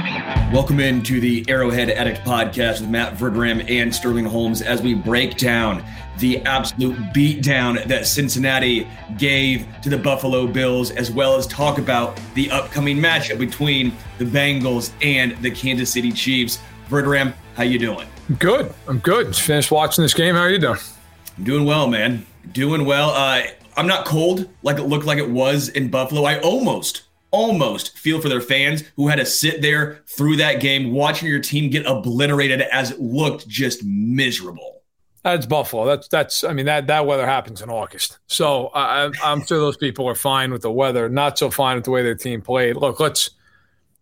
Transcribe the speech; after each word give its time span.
Welcome 0.00 0.80
into 0.80 1.20
the 1.20 1.44
Arrowhead 1.46 1.90
Addict 1.90 2.20
podcast 2.24 2.80
with 2.80 2.88
Matt 2.88 3.18
Verderame 3.18 3.68
and 3.70 3.94
Sterling 3.94 4.24
Holmes 4.24 4.62
as 4.62 4.80
we 4.80 4.94
break 4.94 5.36
down 5.36 5.84
the 6.18 6.38
absolute 6.46 6.96
beatdown 7.14 7.84
that 7.84 8.06
Cincinnati 8.06 8.88
gave 9.18 9.66
to 9.82 9.90
the 9.90 9.98
Buffalo 9.98 10.46
Bills, 10.46 10.90
as 10.90 11.10
well 11.10 11.36
as 11.36 11.46
talk 11.46 11.76
about 11.76 12.18
the 12.32 12.50
upcoming 12.50 12.96
matchup 12.96 13.38
between 13.38 13.92
the 14.16 14.24
Bengals 14.24 14.92
and 15.02 15.36
the 15.42 15.50
Kansas 15.50 15.92
City 15.92 16.12
Chiefs. 16.12 16.60
Verderame, 16.88 17.34
how 17.54 17.64
you 17.64 17.78
doing? 17.78 18.08
Good. 18.38 18.72
I'm 18.88 19.00
good. 19.00 19.28
Just 19.28 19.42
finished 19.42 19.70
watching 19.70 20.02
this 20.02 20.14
game. 20.14 20.34
How 20.34 20.42
are 20.42 20.50
you 20.50 20.58
doing? 20.58 20.78
I'm 21.36 21.44
doing 21.44 21.66
well, 21.66 21.86
man. 21.88 22.24
Doing 22.52 22.86
well. 22.86 23.10
Uh, 23.10 23.42
I'm 23.76 23.86
not 23.86 24.06
cold 24.06 24.48
like 24.62 24.78
it 24.78 24.84
looked 24.84 25.04
like 25.04 25.18
it 25.18 25.30
was 25.30 25.68
in 25.68 25.90
Buffalo. 25.90 26.24
I 26.24 26.40
almost 26.40 27.02
almost 27.30 27.96
feel 27.98 28.20
for 28.20 28.28
their 28.28 28.40
fans 28.40 28.84
who 28.96 29.08
had 29.08 29.16
to 29.16 29.26
sit 29.26 29.62
there 29.62 30.02
through 30.06 30.36
that 30.36 30.60
game 30.60 30.92
watching 30.92 31.28
your 31.28 31.40
team 31.40 31.70
get 31.70 31.86
obliterated 31.86 32.62
as 32.62 32.90
it 32.90 33.00
looked 33.00 33.48
just 33.48 33.84
miserable. 33.84 34.80
That's 35.22 35.44
Buffalo. 35.44 35.84
That's 35.84 36.08
that's. 36.08 36.44
I 36.44 36.54
mean 36.54 36.66
that 36.66 36.86
that 36.86 37.04
weather 37.04 37.26
happens 37.26 37.60
in 37.60 37.68
August. 37.68 38.18
So 38.26 38.68
I, 38.68 39.10
I'm 39.22 39.44
sure 39.44 39.58
those 39.58 39.76
people 39.76 40.08
are 40.08 40.14
fine 40.14 40.50
with 40.50 40.62
the 40.62 40.72
weather. 40.72 41.08
Not 41.10 41.38
so 41.38 41.50
fine 41.50 41.76
with 41.76 41.84
the 41.84 41.90
way 41.90 42.02
their 42.02 42.14
team 42.14 42.40
played. 42.40 42.76
Look, 42.76 43.00
let's 43.00 43.30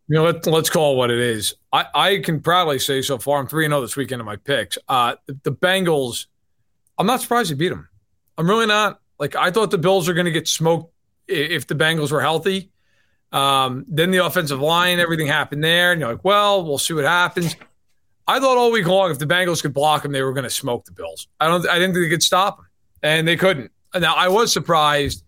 you 0.06 0.14
know 0.14 0.24
let, 0.24 0.46
let's 0.46 0.70
call 0.70 0.96
what 0.96 1.10
it 1.10 1.18
is. 1.18 1.54
I 1.72 1.86
I 1.92 2.18
can 2.18 2.40
proudly 2.40 2.78
say 2.78 3.02
so 3.02 3.18
far 3.18 3.40
I'm 3.40 3.48
three 3.48 3.64
and 3.64 3.72
zero 3.72 3.80
this 3.80 3.96
weekend 3.96 4.20
in 4.20 4.26
my 4.26 4.36
picks. 4.36 4.78
Uh, 4.88 5.16
the 5.42 5.50
Bengals. 5.50 6.26
I'm 6.98 7.06
not 7.06 7.20
surprised 7.20 7.50
they 7.50 7.54
beat 7.54 7.70
them. 7.70 7.88
I'm 8.36 8.48
really 8.48 8.66
not. 8.66 9.00
Like 9.18 9.34
I 9.34 9.50
thought 9.50 9.72
the 9.72 9.78
Bills 9.78 10.06
were 10.06 10.14
going 10.14 10.26
to 10.26 10.30
get 10.30 10.46
smoked 10.46 10.92
if 11.26 11.66
the 11.66 11.74
Bengals 11.74 12.12
were 12.12 12.20
healthy. 12.20 12.70
Um, 13.30 13.84
then 13.88 14.10
the 14.10 14.24
offensive 14.24 14.60
line, 14.60 15.00
everything 15.00 15.26
happened 15.26 15.62
there, 15.62 15.92
and 15.92 16.00
you're 16.00 16.10
like, 16.10 16.24
well, 16.24 16.64
we'll 16.64 16.78
see 16.78 16.94
what 16.94 17.04
happens. 17.04 17.56
I 18.26 18.40
thought 18.40 18.58
all 18.58 18.70
week 18.70 18.86
long, 18.86 19.10
if 19.10 19.18
the 19.18 19.26
Bengals 19.26 19.62
could 19.62 19.72
block 19.72 20.02
them, 20.02 20.12
they 20.12 20.22
were 20.22 20.34
going 20.34 20.44
to 20.44 20.50
smoke 20.50 20.84
the 20.84 20.92
Bills. 20.92 21.28
I 21.40 21.48
don't. 21.48 21.66
I 21.66 21.78
didn't 21.78 21.94
think 21.94 22.06
they 22.06 22.10
could 22.10 22.22
stop 22.22 22.58
them, 22.58 22.66
and 23.02 23.26
they 23.26 23.36
couldn't. 23.36 23.70
Now 23.94 24.14
I 24.14 24.28
was 24.28 24.52
surprised 24.52 25.24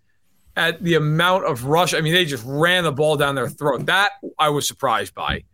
at 0.56 0.82
the 0.82 0.94
amount 0.94 1.46
of 1.46 1.64
rush. 1.64 1.94
I 1.94 2.02
mean, 2.02 2.12
they 2.12 2.26
just 2.26 2.44
ran 2.46 2.84
the 2.84 2.92
ball 2.92 3.16
down 3.16 3.34
their 3.34 3.48
throat. 3.48 3.86
That 3.86 4.10
I 4.38 4.50
was 4.50 4.68
surprised 4.68 5.14
by. 5.14 5.44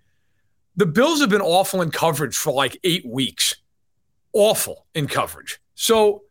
The 0.75 0.87
Bills 0.87 1.21
have 1.21 1.31
been 1.31 1.41
awful 1.41 1.83
in 1.83 1.91
coverage 1.91 2.37
for 2.37 2.53
like 2.53 2.79
eight 2.83 3.07
weeks. 3.07 3.55
Awful 4.33 4.85
in 4.95 5.07
coverage. 5.07 5.61
So 5.77 6.25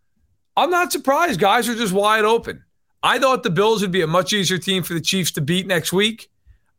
I'm 0.57 0.69
not 0.69 0.91
surprised. 0.91 1.39
Guys 1.39 1.69
are 1.69 1.75
just 1.75 1.93
wide 1.93 2.25
open. 2.25 2.64
I 3.05 3.19
thought 3.19 3.43
the 3.43 3.51
Bills 3.51 3.83
would 3.83 3.91
be 3.91 4.01
a 4.01 4.07
much 4.07 4.33
easier 4.33 4.57
team 4.57 4.81
for 4.81 4.95
the 4.95 4.99
Chiefs 4.99 5.31
to 5.33 5.41
beat 5.41 5.67
next 5.67 5.93
week. 5.93 6.27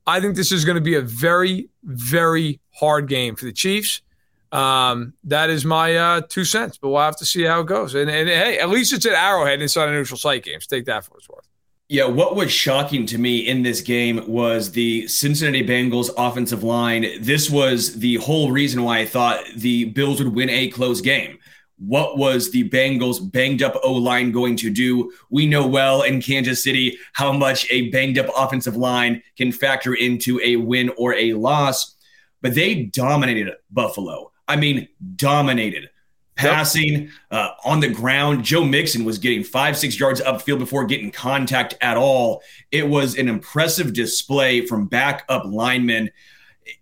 I 0.09 0.21
think 0.21 0.35
this 0.35 0.51
is 0.51 0.65
going 0.65 0.75
to 0.75 0.81
be 0.81 0.97
a 0.97 1.01
very, 1.01 1.69
very 1.85 2.59
hard 2.73 3.09
game 3.09 3.37
for 3.37 3.45
the 3.45 3.53
Chiefs. 3.53 4.03
Um, 4.50 5.15
that 5.23 5.50
is 5.50 5.65
my 5.65 5.95
uh, 5.95 6.23
two 6.28 6.45
cents, 6.45 6.78
but 6.78 6.89
we'll 6.89 7.00
have 7.00 7.17
to 7.19 7.25
see 7.25 7.45
how 7.45 7.61
it 7.61 7.69
goes. 7.69 7.95
And, 7.95 8.11
and 8.11 8.28
hey, 8.28 8.59
at 8.59 8.69
least 8.71 8.93
it's 8.93 9.06
at 9.06 9.12
Arrowhead 9.12 9.55
and 9.55 9.62
it's 9.62 9.77
not 9.77 9.89
a 9.89 9.93
neutral 9.93 10.19
site 10.19 10.43
game. 10.43 10.61
So 10.61 10.77
take 10.77 10.87
that 10.87 11.05
for 11.05 11.12
what 11.12 11.19
it's 11.19 11.28
worth. 11.28 11.49
Yeah, 11.89 12.06
what 12.06 12.34
was 12.34 12.50
shocking 12.50 13.06
to 13.06 13.19
me 13.19 13.39
in 13.47 13.62
this 13.62 13.81
game 13.81 14.25
was 14.27 14.73
the 14.73 15.06
Cincinnati 15.06 15.65
Bengals 15.65 16.11
offensive 16.19 16.65
line. 16.65 17.06
This 17.21 17.49
was 17.49 18.00
the 18.00 18.17
whole 18.17 18.50
reason 18.50 18.83
why 18.83 18.99
I 18.99 19.06
thought 19.06 19.45
the 19.55 19.84
Bills 19.84 20.21
would 20.21 20.34
win 20.34 20.50
a 20.50 20.69
close 20.71 21.00
game 21.00 21.39
what 21.78 22.16
was 22.16 22.50
the 22.50 22.69
Bengals 22.69 23.20
banged 23.32 23.62
up 23.62 23.78
O 23.82 23.92
line 23.92 24.32
going 24.32 24.56
to 24.56 24.70
do? 24.70 25.12
We 25.31 25.47
know 25.47 25.66
well 25.66 26.03
in 26.03 26.22
Kansas 26.22 26.62
City 26.64 26.98
how 27.12 27.32
much 27.32 27.66
a 27.70 27.91
banged 27.91 28.19
up 28.19 28.26
offensive 28.37 28.76
line 28.76 29.22
can 29.37 29.53
factor 29.53 29.94
into 29.94 30.41
a 30.42 30.56
win 30.56 30.91
or 30.97 31.14
a 31.14 31.34
loss, 31.34 31.97
but 32.41 32.54
they 32.54 32.84
dominated 32.84 33.54
Buffalo. 33.70 34.32
I 34.48 34.56
mean, 34.56 34.88
dominated. 35.16 35.91
Passing 36.34 37.10
uh, 37.31 37.53
on 37.64 37.81
the 37.81 37.88
ground, 37.88 38.44
Joe 38.44 38.62
Mixon 38.62 39.06
was 39.06 39.16
getting 39.16 39.43
five, 39.43 39.76
six 39.76 39.98
yards 39.98 40.20
upfield 40.20 40.58
before 40.58 40.84
getting 40.84 41.10
contact 41.10 41.75
at 41.81 41.97
all. 41.97 42.43
It 42.70 42.87
was 42.87 43.16
an 43.16 43.28
impressive 43.28 43.94
display 43.94 44.66
from 44.66 44.87
backup 44.87 45.47
linemen. 45.47 46.10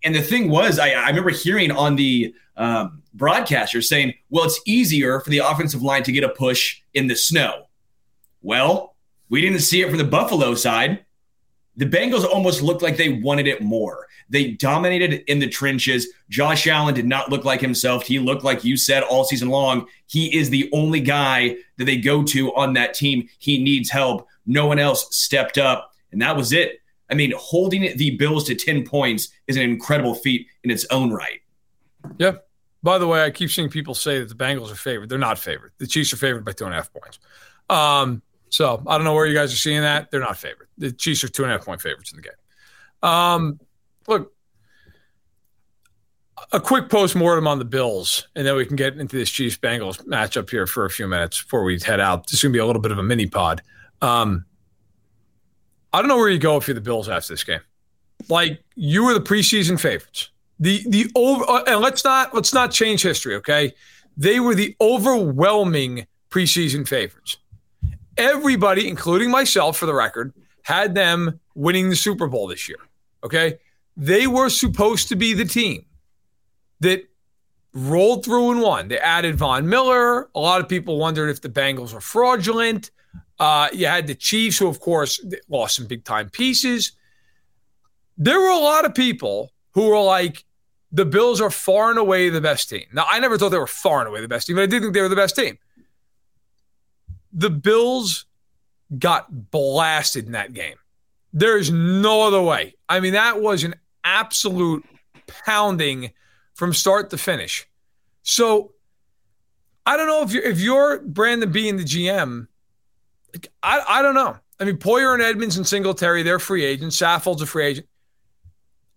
And 0.03 0.13
the 0.13 0.21
thing 0.21 0.49
was, 0.49 0.77
I, 0.77 0.89
I 0.89 1.07
remember 1.07 1.29
hearing 1.29 1.71
on 1.71 1.95
the 1.95 2.35
um, 2.57 3.01
broadcasters 3.15 3.85
saying, 3.85 4.13
well, 4.29 4.45
it's 4.45 4.59
easier 4.65 5.19
for 5.19 5.29
the 5.29 5.39
offensive 5.39 5.81
line 5.81 6.03
to 6.03 6.11
get 6.11 6.23
a 6.23 6.29
push 6.29 6.81
in 6.93 7.07
the 7.07 7.15
snow. 7.15 7.65
Well, 8.41 8.95
we 9.29 9.41
didn't 9.41 9.59
see 9.59 9.81
it 9.81 9.89
from 9.89 9.97
the 9.97 10.03
Buffalo 10.03 10.55
side. 10.55 11.05
The 11.77 11.85
Bengals 11.85 12.25
almost 12.25 12.61
looked 12.61 12.81
like 12.81 12.97
they 12.97 13.09
wanted 13.09 13.47
it 13.47 13.61
more. 13.61 14.07
They 14.29 14.51
dominated 14.51 15.23
in 15.29 15.39
the 15.39 15.47
trenches. 15.47 16.07
Josh 16.29 16.67
Allen 16.67 16.95
did 16.95 17.05
not 17.05 17.29
look 17.29 17.43
like 17.43 17.61
himself. 17.61 18.05
He 18.05 18.17
looked 18.17 18.43
like 18.43 18.63
you 18.63 18.77
said 18.77 19.03
all 19.03 19.23
season 19.23 19.49
long. 19.49 19.87
He 20.07 20.35
is 20.35 20.49
the 20.49 20.69
only 20.73 20.99
guy 20.99 21.57
that 21.77 21.85
they 21.85 21.97
go 21.97 22.23
to 22.23 22.55
on 22.55 22.73
that 22.73 22.93
team. 22.93 23.27
He 23.39 23.61
needs 23.61 23.89
help. 23.89 24.27
No 24.45 24.67
one 24.67 24.79
else 24.79 25.15
stepped 25.15 25.57
up. 25.57 25.91
And 26.11 26.21
that 26.21 26.35
was 26.35 26.53
it. 26.53 26.79
I 27.09 27.13
mean, 27.13 27.33
holding 27.37 27.95
the 27.97 28.11
Bills 28.17 28.45
to 28.45 28.55
10 28.55 28.85
points 28.85 29.29
is 29.47 29.57
an 29.57 29.63
incredible 29.63 30.15
feat 30.15 30.47
in 30.63 30.71
its 30.71 30.85
own 30.89 31.11
right. 31.11 31.41
Yep. 32.17 32.44
By 32.85 32.99
the 32.99 33.07
way, 33.07 33.23
I 33.23 33.31
keep 33.31 33.49
seeing 33.49 33.67
people 33.67 33.95
say 33.95 34.19
that 34.19 34.29
the 34.29 34.35
Bengals 34.35 34.71
are 34.71 34.75
favored. 34.75 35.09
They're 35.09 35.17
not 35.17 35.39
favored. 35.39 35.71
The 35.79 35.87
Chiefs 35.87 36.13
are 36.13 36.17
favored 36.17 36.45
by 36.45 36.51
two 36.51 36.65
and 36.65 36.73
a 36.73 36.77
half 36.77 36.93
points. 36.93 37.17
Um, 37.67 38.21
so 38.49 38.83
I 38.85 38.95
don't 38.95 39.05
know 39.05 39.15
where 39.15 39.25
you 39.25 39.33
guys 39.33 39.51
are 39.51 39.57
seeing 39.57 39.81
that. 39.81 40.11
They're 40.11 40.19
not 40.19 40.37
favored. 40.37 40.67
The 40.77 40.91
Chiefs 40.91 41.23
are 41.23 41.27
two 41.27 41.41
and 41.41 41.51
a 41.51 41.55
half 41.55 41.65
point 41.65 41.81
favorites 41.81 42.11
in 42.11 42.17
the 42.17 42.21
game. 42.21 43.09
Um, 43.09 43.59
look, 44.07 44.33
a 46.51 46.59
quick 46.59 46.89
post 46.89 47.15
mortem 47.15 47.47
on 47.47 47.57
the 47.57 47.65
Bills, 47.65 48.27
and 48.35 48.45
then 48.45 48.55
we 48.55 48.67
can 48.67 48.75
get 48.75 48.95
into 48.99 49.17
this 49.17 49.31
Chiefs 49.31 49.57
Bengals 49.57 50.05
matchup 50.05 50.51
here 50.51 50.67
for 50.67 50.85
a 50.85 50.89
few 50.91 51.07
minutes 51.07 51.41
before 51.41 51.63
we 51.63 51.79
head 51.79 51.99
out. 51.99 52.27
This 52.27 52.35
is 52.35 52.43
going 52.43 52.53
to 52.53 52.57
be 52.57 52.61
a 52.61 52.67
little 52.67 52.83
bit 52.83 52.91
of 52.91 52.99
a 52.99 53.03
mini 53.03 53.25
pod. 53.25 53.63
Um, 54.03 54.45
I 55.91 56.01
don't 56.01 56.07
know 56.07 56.17
where 56.17 56.29
you 56.29 56.37
go 56.37 56.57
if 56.57 56.67
you're 56.67 56.75
the 56.75 56.81
Bills 56.81 57.09
after 57.09 57.33
this 57.33 57.43
game. 57.43 57.61
Like 58.29 58.63
you 58.75 59.05
were 59.05 59.15
the 59.15 59.21
preseason 59.21 59.79
favorites. 59.79 60.29
The 60.59 60.83
the 60.87 61.11
over 61.15 61.43
uh, 61.47 61.63
and 61.67 61.81
let's 61.81 62.03
not 62.03 62.33
let's 62.33 62.53
not 62.53 62.71
change 62.71 63.01
history, 63.01 63.35
okay? 63.35 63.73
They 64.17 64.39
were 64.39 64.55
the 64.55 64.75
overwhelming 64.79 66.07
preseason 66.29 66.87
favorites. 66.87 67.37
Everybody, 68.17 68.87
including 68.87 69.29
myself 69.29 69.77
for 69.77 69.85
the 69.85 69.93
record, 69.93 70.33
had 70.63 70.95
them 70.95 71.39
winning 71.53 71.89
the 71.89 71.95
Super 71.95 72.27
Bowl 72.27 72.47
this 72.47 72.69
year. 72.69 72.77
Okay? 73.23 73.59
They 73.97 74.27
were 74.27 74.49
supposed 74.49 75.09
to 75.09 75.15
be 75.15 75.33
the 75.33 75.45
team 75.45 75.85
that 76.79 77.03
rolled 77.73 78.23
through 78.23 78.51
and 78.51 78.61
won. 78.61 78.87
They 78.87 78.97
added 78.99 79.35
Von 79.35 79.67
Miller. 79.67 80.29
A 80.33 80.39
lot 80.39 80.61
of 80.61 80.69
people 80.69 80.97
wondered 80.97 81.29
if 81.29 81.41
the 81.41 81.49
Bengals 81.49 81.93
were 81.93 82.01
fraudulent. 82.01 82.91
Uh, 83.37 83.67
you 83.73 83.85
had 83.85 84.07
the 84.07 84.15
Chiefs, 84.15 84.57
who, 84.57 84.67
of 84.67 84.79
course, 84.79 85.23
lost 85.49 85.75
some 85.75 85.87
big 85.87 86.05
time 86.05 86.29
pieces. 86.29 86.93
There 88.17 88.39
were 88.39 88.47
a 88.47 88.59
lot 88.59 88.85
of 88.85 88.95
people 88.95 89.51
who 89.71 89.89
were 89.89 90.01
like, 90.01 90.44
the 90.95 91.05
Bills 91.05 91.41
are 91.41 91.51
far 91.51 91.89
and 91.89 91.99
away 91.99 92.29
the 92.29 92.39
best 92.39 92.69
team. 92.69 92.85
Now, 92.93 93.05
I 93.09 93.19
never 93.19 93.37
thought 93.37 93.49
they 93.49 93.57
were 93.57 93.67
far 93.67 93.99
and 93.99 94.07
away 94.07 94.21
the 94.21 94.29
best 94.29 94.47
team, 94.47 94.55
but 94.55 94.63
I 94.63 94.65
did 94.65 94.81
think 94.81 94.93
they 94.93 95.01
were 95.01 95.09
the 95.09 95.15
best 95.15 95.35
team. 95.35 95.57
The 97.33 97.49
Bills 97.49 98.25
got 98.97 99.51
blasted 99.51 100.25
in 100.25 100.31
that 100.31 100.53
game. 100.53 100.77
There's 101.33 101.69
no 101.69 102.21
other 102.21 102.41
way. 102.41 102.75
I 102.87 103.01
mean, 103.01 103.11
that 103.11 103.41
was 103.41 103.65
an 103.65 103.75
absolute 104.05 104.85
pounding 105.45 106.11
from 106.53 106.73
start 106.73 107.09
to 107.09 107.17
finish. 107.17 107.67
So 108.23 108.71
I 109.85 109.97
don't 109.97 110.07
know 110.07 110.21
if 110.21 110.31
you're 110.31 110.43
if 110.43 110.61
you're 110.61 111.01
Brandon 111.01 111.51
Beane 111.51 111.75
the 111.75 111.83
GM. 111.83 112.47
I 113.61 113.83
I 113.85 114.01
don't 114.01 114.15
know. 114.15 114.37
I 114.61 114.63
mean, 114.63 114.77
Poyer 114.77 115.13
and 115.13 115.21
Edmunds 115.21 115.57
and 115.57 115.67
Singletary, 115.67 116.23
they're 116.23 116.39
free 116.39 116.63
agents. 116.63 116.95
Saffold's 116.95 117.41
a 117.41 117.45
free 117.45 117.65
agent. 117.65 117.87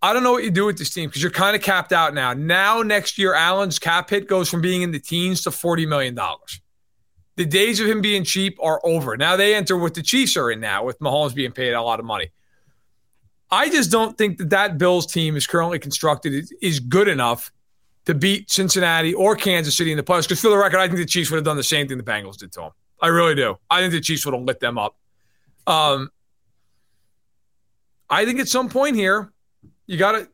I 0.01 0.13
don't 0.13 0.23
know 0.23 0.33
what 0.33 0.45
you 0.45 0.51
do 0.51 0.65
with 0.65 0.79
this 0.79 0.91
team 0.91 1.09
because 1.09 1.23
you're 1.23 1.31
kind 1.31 1.57
of 1.57 1.63
capped 1.63 1.93
out 1.93 2.15
now. 2.15 2.33
Now, 2.33 2.83
next 2.83 3.19
year, 3.19 3.35
Allen's 3.35 3.79
cap 3.79 4.09
hit 4.11 4.29
goes 4.29 4.49
from 4.49 4.61
being 4.61 4.83
in 4.83 4.93
the 4.93 5.01
teens 5.01 5.43
to 5.43 5.51
$40 5.51 5.89
million. 5.89 6.17
The 7.35 7.45
days 7.45 7.81
of 7.81 7.89
him 7.89 8.01
being 8.01 8.25
cheap 8.25 8.59
are 8.63 8.81
over. 8.85 9.17
Now 9.17 9.37
they 9.37 9.55
enter 9.55 9.77
what 9.77 9.95
the 9.95 10.03
Chiefs 10.03 10.37
are 10.37 10.51
in 10.51 10.61
now, 10.61 10.85
with 10.85 10.99
Mahomes 11.01 11.35
being 11.35 11.53
paid 11.53 11.73
a 11.73 11.83
lot 11.83 11.99
of 11.99 12.05
money. 12.05 12.31
I 13.51 13.71
just 13.71 13.91
don't 13.91 14.17
think 14.19 14.39
that 14.39 14.51
that 14.51 14.79
Bills 14.79 15.07
team 15.07 15.37
is 15.37 15.47
currently 15.47 15.79
constructed 15.79 16.49
is 16.61 16.81
good 16.81 17.09
enough 17.09 17.51
to 18.05 18.15
beat 18.15 18.51
Cincinnati 18.51 19.15
or 19.15 19.37
Kansas 19.37 19.77
City 19.77 19.91
in 19.91 19.97
the 19.97 20.03
playoffs. 20.03 20.25
Because 20.25 20.41
for 20.41 20.49
the 20.49 20.57
record, 20.57 20.79
I 20.79 20.87
think 20.87 20.99
the 20.99 21.07
Chiefs 21.07 21.31
would 21.31 21.37
have 21.37 21.45
done 21.45 21.57
the 21.57 21.63
same 21.63 21.89
thing 21.89 21.97
the 21.97 22.05
Bengals 22.05 22.37
did 22.37 22.53
to 22.53 22.61
them. 22.61 22.71
I 23.01 23.09
really 23.09 23.35
do. 23.35 23.57
I 23.71 23.81
think 23.81 23.93
the 23.93 24.01
Chiefs 24.01 24.25
would 24.27 24.35
have 24.35 24.43
lit 24.43 24.61
them 24.61 24.79
up. 24.79 24.97
Um, 25.67 26.11
I 28.11 28.25
think 28.25 28.41
at 28.41 28.49
some 28.49 28.69
point 28.69 28.97
here, 28.97 29.33
you 29.89 29.97
gotta 29.97 30.29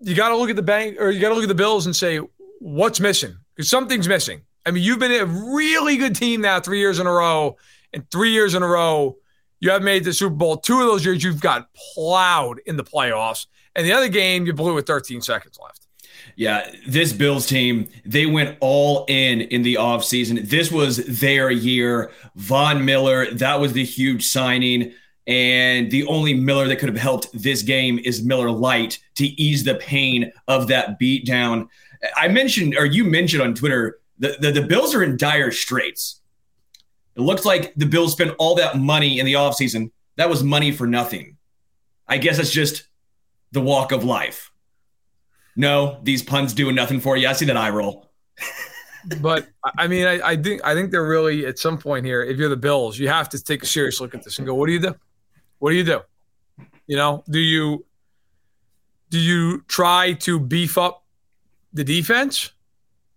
you 0.00 0.16
gotta 0.16 0.36
look 0.36 0.50
at 0.50 0.56
the 0.56 0.62
bank 0.62 0.96
or 0.98 1.10
you 1.10 1.20
gotta 1.20 1.34
look 1.34 1.44
at 1.44 1.48
the 1.48 1.54
Bills 1.54 1.86
and 1.86 1.94
say 1.94 2.18
what's 2.58 2.98
missing 2.98 3.36
because 3.54 3.70
something's 3.70 4.08
missing. 4.08 4.40
I 4.66 4.72
mean, 4.72 4.82
you've 4.82 4.98
been 4.98 5.12
a 5.12 5.24
really 5.24 5.96
good 5.96 6.16
team 6.16 6.40
now 6.40 6.58
three 6.58 6.80
years 6.80 6.98
in 6.98 7.06
a 7.06 7.12
row, 7.12 7.56
and 7.92 8.10
three 8.10 8.32
years 8.32 8.54
in 8.54 8.62
a 8.62 8.66
row 8.66 9.16
you 9.60 9.70
have 9.70 9.82
made 9.82 10.04
the 10.04 10.12
Super 10.12 10.34
Bowl. 10.34 10.56
Two 10.56 10.80
of 10.80 10.86
those 10.86 11.04
years 11.04 11.22
you've 11.22 11.40
got 11.40 11.68
plowed 11.94 12.60
in 12.66 12.76
the 12.76 12.84
playoffs, 12.84 13.46
and 13.76 13.86
the 13.86 13.92
other 13.92 14.08
game 14.08 14.46
you 14.46 14.52
blew 14.52 14.74
with 14.74 14.86
13 14.86 15.20
seconds 15.20 15.58
left. 15.62 15.86
Yeah, 16.36 16.70
this 16.86 17.12
Bills 17.12 17.46
team, 17.46 17.88
they 18.04 18.26
went 18.26 18.56
all 18.60 19.04
in 19.08 19.40
in 19.40 19.62
the 19.62 19.74
offseason. 19.74 20.48
This 20.48 20.70
was 20.70 20.98
their 21.20 21.50
year. 21.50 22.10
Von 22.36 22.84
Miller, 22.84 23.30
that 23.32 23.60
was 23.60 23.72
the 23.72 23.84
huge 23.84 24.26
signing. 24.26 24.92
And 25.28 25.90
the 25.90 26.06
only 26.06 26.32
Miller 26.32 26.66
that 26.68 26.76
could 26.76 26.88
have 26.88 26.98
helped 26.98 27.28
this 27.34 27.62
game 27.62 27.98
is 27.98 28.24
Miller 28.24 28.50
Lite 28.50 28.98
to 29.16 29.26
ease 29.26 29.62
the 29.62 29.74
pain 29.74 30.32
of 30.48 30.68
that 30.68 30.98
beatdown. 30.98 31.68
I 32.16 32.28
mentioned, 32.28 32.74
or 32.78 32.86
you 32.86 33.04
mentioned 33.04 33.42
on 33.42 33.54
Twitter, 33.54 34.00
the, 34.18 34.38
the, 34.40 34.52
the 34.52 34.62
Bills 34.62 34.94
are 34.94 35.02
in 35.02 35.18
dire 35.18 35.50
straits. 35.50 36.22
It 37.14 37.20
looks 37.20 37.44
like 37.44 37.74
the 37.74 37.84
Bills 37.84 38.12
spent 38.12 38.34
all 38.38 38.54
that 38.54 38.78
money 38.78 39.18
in 39.18 39.26
the 39.26 39.34
offseason. 39.34 39.90
That 40.16 40.30
was 40.30 40.42
money 40.42 40.72
for 40.72 40.86
nothing. 40.86 41.36
I 42.08 42.16
guess 42.16 42.38
it's 42.38 42.50
just 42.50 42.88
the 43.52 43.60
walk 43.60 43.92
of 43.92 44.04
life. 44.04 44.50
No, 45.56 46.00
these 46.04 46.22
puns 46.22 46.54
doing 46.54 46.74
nothing 46.74 47.00
for 47.00 47.18
you. 47.18 47.28
I 47.28 47.34
see 47.34 47.44
that 47.44 47.56
eye 47.56 47.70
roll. 47.70 48.10
but 49.20 49.46
I 49.76 49.88
mean, 49.88 50.06
I, 50.06 50.20
I, 50.26 50.36
think 50.36 50.64
I 50.64 50.72
think 50.72 50.90
they're 50.90 51.06
really 51.06 51.44
at 51.44 51.58
some 51.58 51.76
point 51.76 52.06
here. 52.06 52.22
If 52.22 52.38
you're 52.38 52.48
the 52.48 52.56
Bills, 52.56 52.98
you 52.98 53.08
have 53.08 53.28
to 53.30 53.42
take 53.42 53.62
a 53.62 53.66
serious 53.66 54.00
look 54.00 54.14
at 54.14 54.22
this 54.22 54.38
and 54.38 54.46
go, 54.46 54.54
"What 54.54 54.66
do 54.68 54.72
you 54.72 54.80
do? 54.80 54.94
What 55.58 55.70
do 55.70 55.76
you 55.76 55.84
do? 55.84 56.00
You 56.86 56.96
know, 56.96 57.24
do 57.28 57.38
you 57.38 57.84
do 59.10 59.18
you 59.18 59.62
try 59.68 60.14
to 60.14 60.38
beef 60.38 60.78
up 60.78 61.04
the 61.72 61.84
defense? 61.84 62.52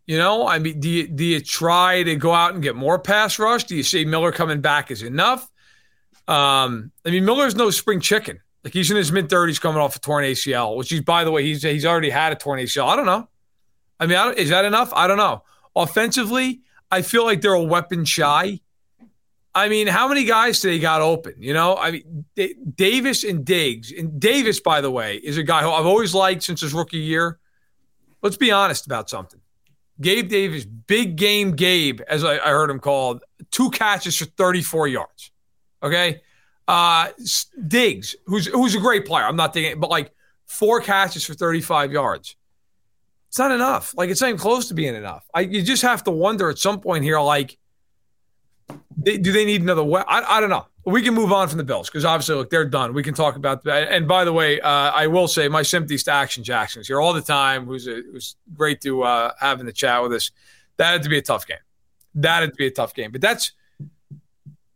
You 0.08 0.18
know, 0.18 0.48
I 0.48 0.60
mean, 0.60 0.80
do 0.80 0.90
you, 0.90 1.08
do 1.08 1.24
you 1.24 1.40
try 1.40 2.04
to 2.04 2.16
go 2.16 2.34
out 2.34 2.54
and 2.54 2.62
get 2.62 2.76
more 2.76 3.00
pass 3.00 3.40
rush? 3.40 3.66
Do 3.66 3.76
you 3.76 3.84
say 3.84 4.04
Miller 4.04 4.32
coming 4.32 4.60
back 4.60 4.92
is 4.92 5.04
enough? 5.04 5.50
Um, 6.28 6.92
I 7.06 7.12
mean, 7.12 7.24
Miller's 7.24 7.56
no 7.56 7.70
spring 7.70 8.00
chicken. 8.00 8.42
Like 8.64 8.74
he's 8.74 8.92
in 8.92 8.98
his 8.98 9.12
mid 9.12 9.30
thirties, 9.30 9.60
coming 9.60 9.82
off 9.82 9.96
a 9.96 10.00
torn 10.00 10.24
ACL, 10.24 10.76
which 10.76 10.90
he's 10.90 11.02
by 11.02 11.24
the 11.24 11.32
way, 11.32 11.44
he's 11.44 11.64
he's 11.64 11.86
already 11.86 12.10
had 12.10 12.32
a 12.32 12.36
torn 12.36 12.60
ACL. 12.60 12.88
I 12.88 12.96
don't 12.96 13.06
know. 13.06 13.28
I 14.00 14.06
mean, 14.06 14.18
I 14.18 14.32
is 14.32 14.50
that 14.50 14.66
enough? 14.66 14.92
I 14.94 15.08
don't 15.08 15.18
know. 15.18 15.44
Offensively, 15.76 16.62
I 16.92 17.02
feel 17.02 17.24
like 17.24 17.42
they're 17.42 17.54
a 17.54 17.64
weapon 17.64 18.06
shy. 18.06 18.60
I 19.54 19.68
mean, 19.68 19.88
how 19.88 20.08
many 20.08 20.24
guys 20.24 20.62
they 20.62 20.80
got 20.80 21.02
open? 21.02 21.36
You 21.40 21.54
know, 21.54 21.76
I 21.76 21.92
mean, 21.92 22.26
D- 22.36 22.56
Davis 22.76 23.24
and 23.24 23.44
Diggs. 23.44 23.92
And 23.92 24.20
Davis, 24.20 24.60
by 24.60 24.80
the 24.80 24.90
way, 24.90 25.18
is 25.18 25.38
a 25.38 25.44
guy 25.44 25.62
who 25.62 25.70
I've 25.70 25.86
always 25.86 26.14
liked 26.14 26.44
since 26.44 26.62
his 26.62 26.74
rookie 26.74 26.98
year. 26.98 27.38
Let's 28.22 28.38
be 28.38 28.52
honest 28.52 28.86
about 28.86 29.10
something. 29.10 29.42
Gabe 30.00 30.30
Davis, 30.30 30.66
big 30.66 31.16
game 31.16 31.52
Gabe, 31.56 32.02
as 32.08 32.24
I, 32.24 32.38
I 32.38 32.50
heard 32.50 32.70
him 32.70 32.80
called, 32.80 33.24
two 33.52 33.70
catches 33.72 34.18
for 34.18 34.26
34 34.26 34.88
yards. 34.88 35.32
Okay. 35.84 36.22
Uh, 36.68 37.10
Diggs, 37.68 38.16
who's 38.26 38.48
who's 38.48 38.76
a 38.76 38.80
great 38.80 39.06
player. 39.06 39.26
I'm 39.26 39.36
not 39.36 39.54
thinking, 39.54 39.80
but 39.80 39.90
like 39.90 40.12
four 40.46 40.80
catches 40.80 41.26
for 41.26 41.34
35 41.34 41.92
yards. 41.92 42.36
It's 43.28 43.40
not 43.40 43.52
enough. 43.52 43.94
Like 43.96 44.10
it's 44.10 44.22
not 44.22 44.28
even 44.28 44.40
close 44.40 44.68
to 44.70 44.74
being 44.74 44.96
enough. 44.96 45.26
I, 45.34 45.42
you 45.42 45.62
just 45.62 45.82
have 45.84 46.04
to 46.06 46.12
wonder 46.12 46.50
at 46.50 46.58
some 46.58 46.80
point 46.80 47.04
here, 47.04 47.20
like, 47.20 47.58
they, 48.98 49.18
do 49.18 49.32
they 49.32 49.46
need 49.46 49.62
another 49.62 49.84
way? 49.84 50.04
I, 50.08 50.38
I 50.38 50.40
don't 50.40 50.50
know. 50.50 50.66
We 50.86 51.02
can 51.02 51.14
move 51.14 51.32
on 51.32 51.48
from 51.48 51.58
the 51.58 51.64
Bills 51.64 51.90
because 51.90 52.06
obviously, 52.06 52.36
look, 52.36 52.50
they're 52.50 52.66
done. 52.66 52.94
We 52.94 53.04
can 53.04 53.14
talk 53.14 53.36
about 53.36 53.64
that. 53.66 53.92
And 53.92 54.08
by 54.08 54.26
the 54.26 54.34
way, 54.34 54.60
uh, 54.60 54.70
I 54.70 55.08
will 55.08 55.28
say 55.28 55.48
my 55.48 55.62
sympathies 55.62 56.04
to 56.06 56.12
Action 56.12 56.44
Jackson's 56.44 56.88
here 56.88 57.00
all 57.00 57.14
the 57.14 57.22
time. 57.22 57.66
Who's 57.66 57.88
a, 57.88 58.00
it 58.00 58.14
was 58.14 58.36
great 58.54 58.82
to 58.82 59.04
uh, 59.04 59.34
have 59.40 59.60
in 59.60 59.66
the 59.68 59.72
chat 59.72 60.02
with 60.02 60.14
us. 60.14 60.32
That 60.78 60.92
had 60.92 61.04
to 61.04 61.10
be 61.10 61.20
a 61.20 61.22
tough 61.22 61.46
game. 61.46 61.58
That 62.16 62.42
had 62.42 62.50
to 62.52 62.56
be 62.56 62.68
a 62.68 62.72
tough 62.72 62.96
game. 62.96 63.12
But 63.12 63.22
that's 63.22 63.52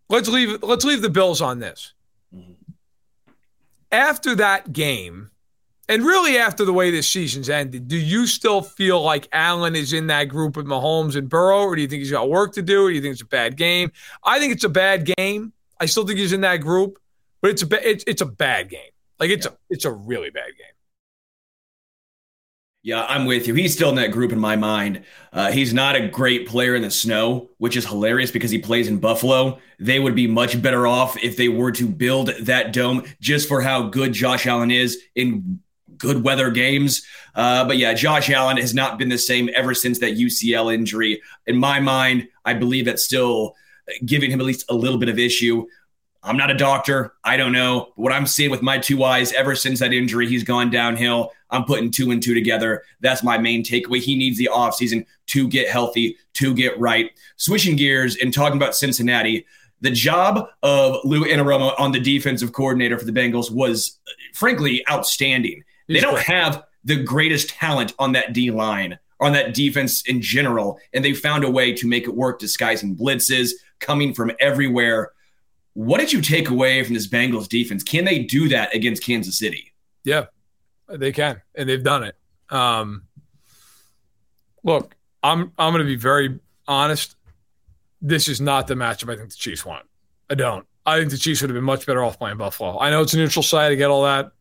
let's 0.09 0.29
leave 0.29 0.61
let's 0.61 0.85
leave 0.85 1.01
the 1.01 1.09
Bills 1.09 1.41
on 1.41 1.59
this. 1.59 1.93
After 3.91 4.35
that 4.35 4.73
game, 4.73 5.31
and 5.87 6.03
really, 6.03 6.37
after 6.37 6.65
the 6.65 6.73
way 6.73 6.89
this 6.89 7.07
season's 7.07 7.49
ended, 7.49 7.87
do 7.87 7.97
you 7.97 8.25
still 8.25 8.61
feel 8.61 9.01
like 9.01 9.27
Allen 9.31 9.75
is 9.75 9.93
in 9.93 10.07
that 10.07 10.25
group 10.25 10.57
with 10.57 10.65
Mahomes 10.65 11.15
and 11.15 11.29
Burrow, 11.29 11.61
or 11.61 11.75
do 11.75 11.81
you 11.81 11.87
think 11.87 11.99
he's 11.99 12.11
got 12.11 12.29
work 12.29 12.53
to 12.53 12.61
do? 12.61 12.85
Or 12.85 12.89
do 12.89 12.95
you 12.95 13.01
think 13.01 13.13
it's 13.13 13.21
a 13.21 13.27
bad 13.27 13.55
game? 13.55 13.91
I 14.23 14.39
think 14.39 14.53
it's 14.53 14.63
a 14.63 14.69
bad 14.69 15.11
game. 15.17 15.53
I 15.79 15.85
still 15.85 16.05
think 16.05 16.19
he's 16.19 16.33
in 16.33 16.41
that 16.41 16.57
group, 16.57 16.97
but 17.41 17.51
it's 17.51 17.61
a 17.61 17.89
it's, 17.89 18.03
it's 18.07 18.21
a 18.21 18.25
bad 18.25 18.69
game. 18.69 18.89
Like 19.19 19.29
it's 19.29 19.45
yeah. 19.45 19.51
a 19.51 19.55
it's 19.69 19.85
a 19.85 19.91
really 19.91 20.31
bad 20.31 20.47
game. 20.57 20.75
Yeah, 22.81 23.03
I'm 23.09 23.25
with 23.25 23.47
you. 23.47 23.55
He's 23.55 23.73
still 23.73 23.89
in 23.89 23.95
that 23.95 24.11
group 24.11 24.31
in 24.31 24.39
my 24.39 24.55
mind. 24.55 25.05
Uh, 25.33 25.51
he's 25.51 25.73
not 25.73 25.95
a 25.95 26.07
great 26.07 26.47
player 26.47 26.75
in 26.75 26.83
the 26.83 26.91
snow, 26.91 27.49
which 27.57 27.75
is 27.75 27.83
hilarious 27.83 28.29
because 28.29 28.51
he 28.51 28.59
plays 28.59 28.87
in 28.87 28.99
Buffalo. 28.99 29.57
They 29.79 29.99
would 29.99 30.13
be 30.13 30.27
much 30.27 30.61
better 30.61 30.85
off 30.85 31.17
if 31.17 31.35
they 31.35 31.49
were 31.49 31.71
to 31.71 31.87
build 31.87 32.27
that 32.41 32.73
dome 32.73 33.05
just 33.19 33.47
for 33.47 33.59
how 33.59 33.87
good 33.87 34.13
Josh 34.13 34.45
Allen 34.45 34.69
is 34.69 35.01
in 35.15 35.61
good 35.97 36.23
weather 36.23 36.49
games. 36.51 37.05
Uh, 37.35 37.65
but 37.65 37.77
yeah, 37.77 37.93
Josh 37.93 38.29
Allen 38.29 38.57
has 38.57 38.73
not 38.73 38.97
been 38.97 39.09
the 39.09 39.17
same 39.17 39.49
ever 39.55 39.73
since 39.73 39.99
that 39.99 40.17
UCL 40.17 40.73
injury. 40.73 41.21
In 41.47 41.57
my 41.57 41.79
mind, 41.79 42.27
I 42.45 42.53
believe 42.53 42.85
that's 42.85 43.03
still 43.03 43.55
giving 44.05 44.31
him 44.31 44.39
at 44.39 44.45
least 44.45 44.65
a 44.69 44.73
little 44.73 44.97
bit 44.97 45.09
of 45.09 45.19
issue. 45.19 45.65
I'm 46.23 46.37
not 46.37 46.49
a 46.49 46.55
doctor. 46.55 47.13
I 47.23 47.37
don't 47.37 47.51
know. 47.51 47.93
What 47.95 48.11
I'm 48.11 48.25
seeing 48.25 48.49
with 48.49 48.63
my 48.63 48.79
two 48.79 49.03
eyes 49.03 49.31
ever 49.33 49.55
since 49.55 49.79
that 49.79 49.93
injury, 49.93 50.27
he's 50.27 50.43
gone 50.43 50.71
downhill. 50.71 51.31
I'm 51.51 51.65
putting 51.65 51.91
two 51.91 52.09
and 52.09 52.21
two 52.21 52.33
together. 52.33 52.83
That's 52.99 53.23
my 53.23 53.37
main 53.37 53.63
takeaway. 53.63 53.99
He 53.99 54.15
needs 54.15 54.37
the 54.37 54.49
offseason 54.51 55.05
to 55.27 55.47
get 55.47 55.69
healthy, 55.69 56.17
to 56.33 56.53
get 56.55 56.79
right. 56.79 57.11
Switching 57.37 57.75
gears 57.75 58.15
and 58.15 58.33
talking 58.33 58.57
about 58.57 58.75
Cincinnati, 58.75 59.45
the 59.81 59.91
job 59.91 60.49
of 60.63 60.97
Lou 61.03 61.25
Anarumo 61.25 61.79
on 61.79 61.91
the 61.91 61.99
defensive 61.99 62.53
coordinator 62.53 62.97
for 62.97 63.05
the 63.05 63.11
Bengals 63.11 63.51
was 63.51 63.99
frankly 64.33 64.83
outstanding. 64.89 65.63
They 65.87 65.99
don't 65.99 66.19
have 66.19 66.63
the 66.83 67.03
greatest 67.03 67.49
talent 67.49 67.93
on 67.99 68.13
that 68.13 68.33
D 68.33 68.51
line, 68.51 68.97
on 69.19 69.33
that 69.33 69.53
defense 69.53 70.03
in 70.03 70.21
general, 70.21 70.79
and 70.93 71.03
they 71.03 71.13
found 71.13 71.43
a 71.43 71.49
way 71.49 71.73
to 71.73 71.87
make 71.87 72.03
it 72.03 72.15
work, 72.15 72.39
disguising 72.39 72.95
blitzes 72.95 73.51
coming 73.79 74.13
from 74.13 74.31
everywhere. 74.39 75.11
What 75.73 75.99
did 75.99 76.13
you 76.13 76.21
take 76.21 76.49
away 76.49 76.83
from 76.83 76.93
this 76.93 77.07
Bengals 77.07 77.47
defense? 77.47 77.83
Can 77.83 78.05
they 78.05 78.19
do 78.19 78.47
that 78.49 78.73
against 78.73 79.03
Kansas 79.03 79.37
City? 79.37 79.73
Yeah, 80.03 80.25
they 80.87 81.11
can, 81.11 81.41
and 81.55 81.67
they've 81.67 81.83
done 81.83 82.03
it. 82.03 82.15
Um, 82.49 83.03
look, 84.63 84.95
I'm 85.23 85.51
I'm 85.57 85.73
going 85.73 85.83
to 85.83 85.89
be 85.89 85.95
very 85.95 86.39
honest. 86.67 87.15
This 88.01 88.27
is 88.27 88.39
not 88.39 88.67
the 88.67 88.75
matchup 88.75 89.11
I 89.11 89.17
think 89.17 89.29
the 89.29 89.35
Chiefs 89.35 89.65
want. 89.65 89.85
I 90.29 90.35
don't. 90.35 90.65
I 90.85 90.99
think 90.99 91.09
the 91.09 91.17
Chiefs 91.17 91.41
would 91.41 91.49
have 91.49 91.55
been 91.55 91.63
much 91.63 91.85
better 91.85 92.03
off 92.03 92.19
playing 92.19 92.37
Buffalo. 92.37 92.79
I 92.79 92.91
know 92.91 93.01
it's 93.01 93.13
a 93.13 93.17
neutral 93.17 93.41
site. 93.41 93.71
I 93.71 93.75
get 93.75 93.89
all 93.89 94.03
that. 94.03 94.31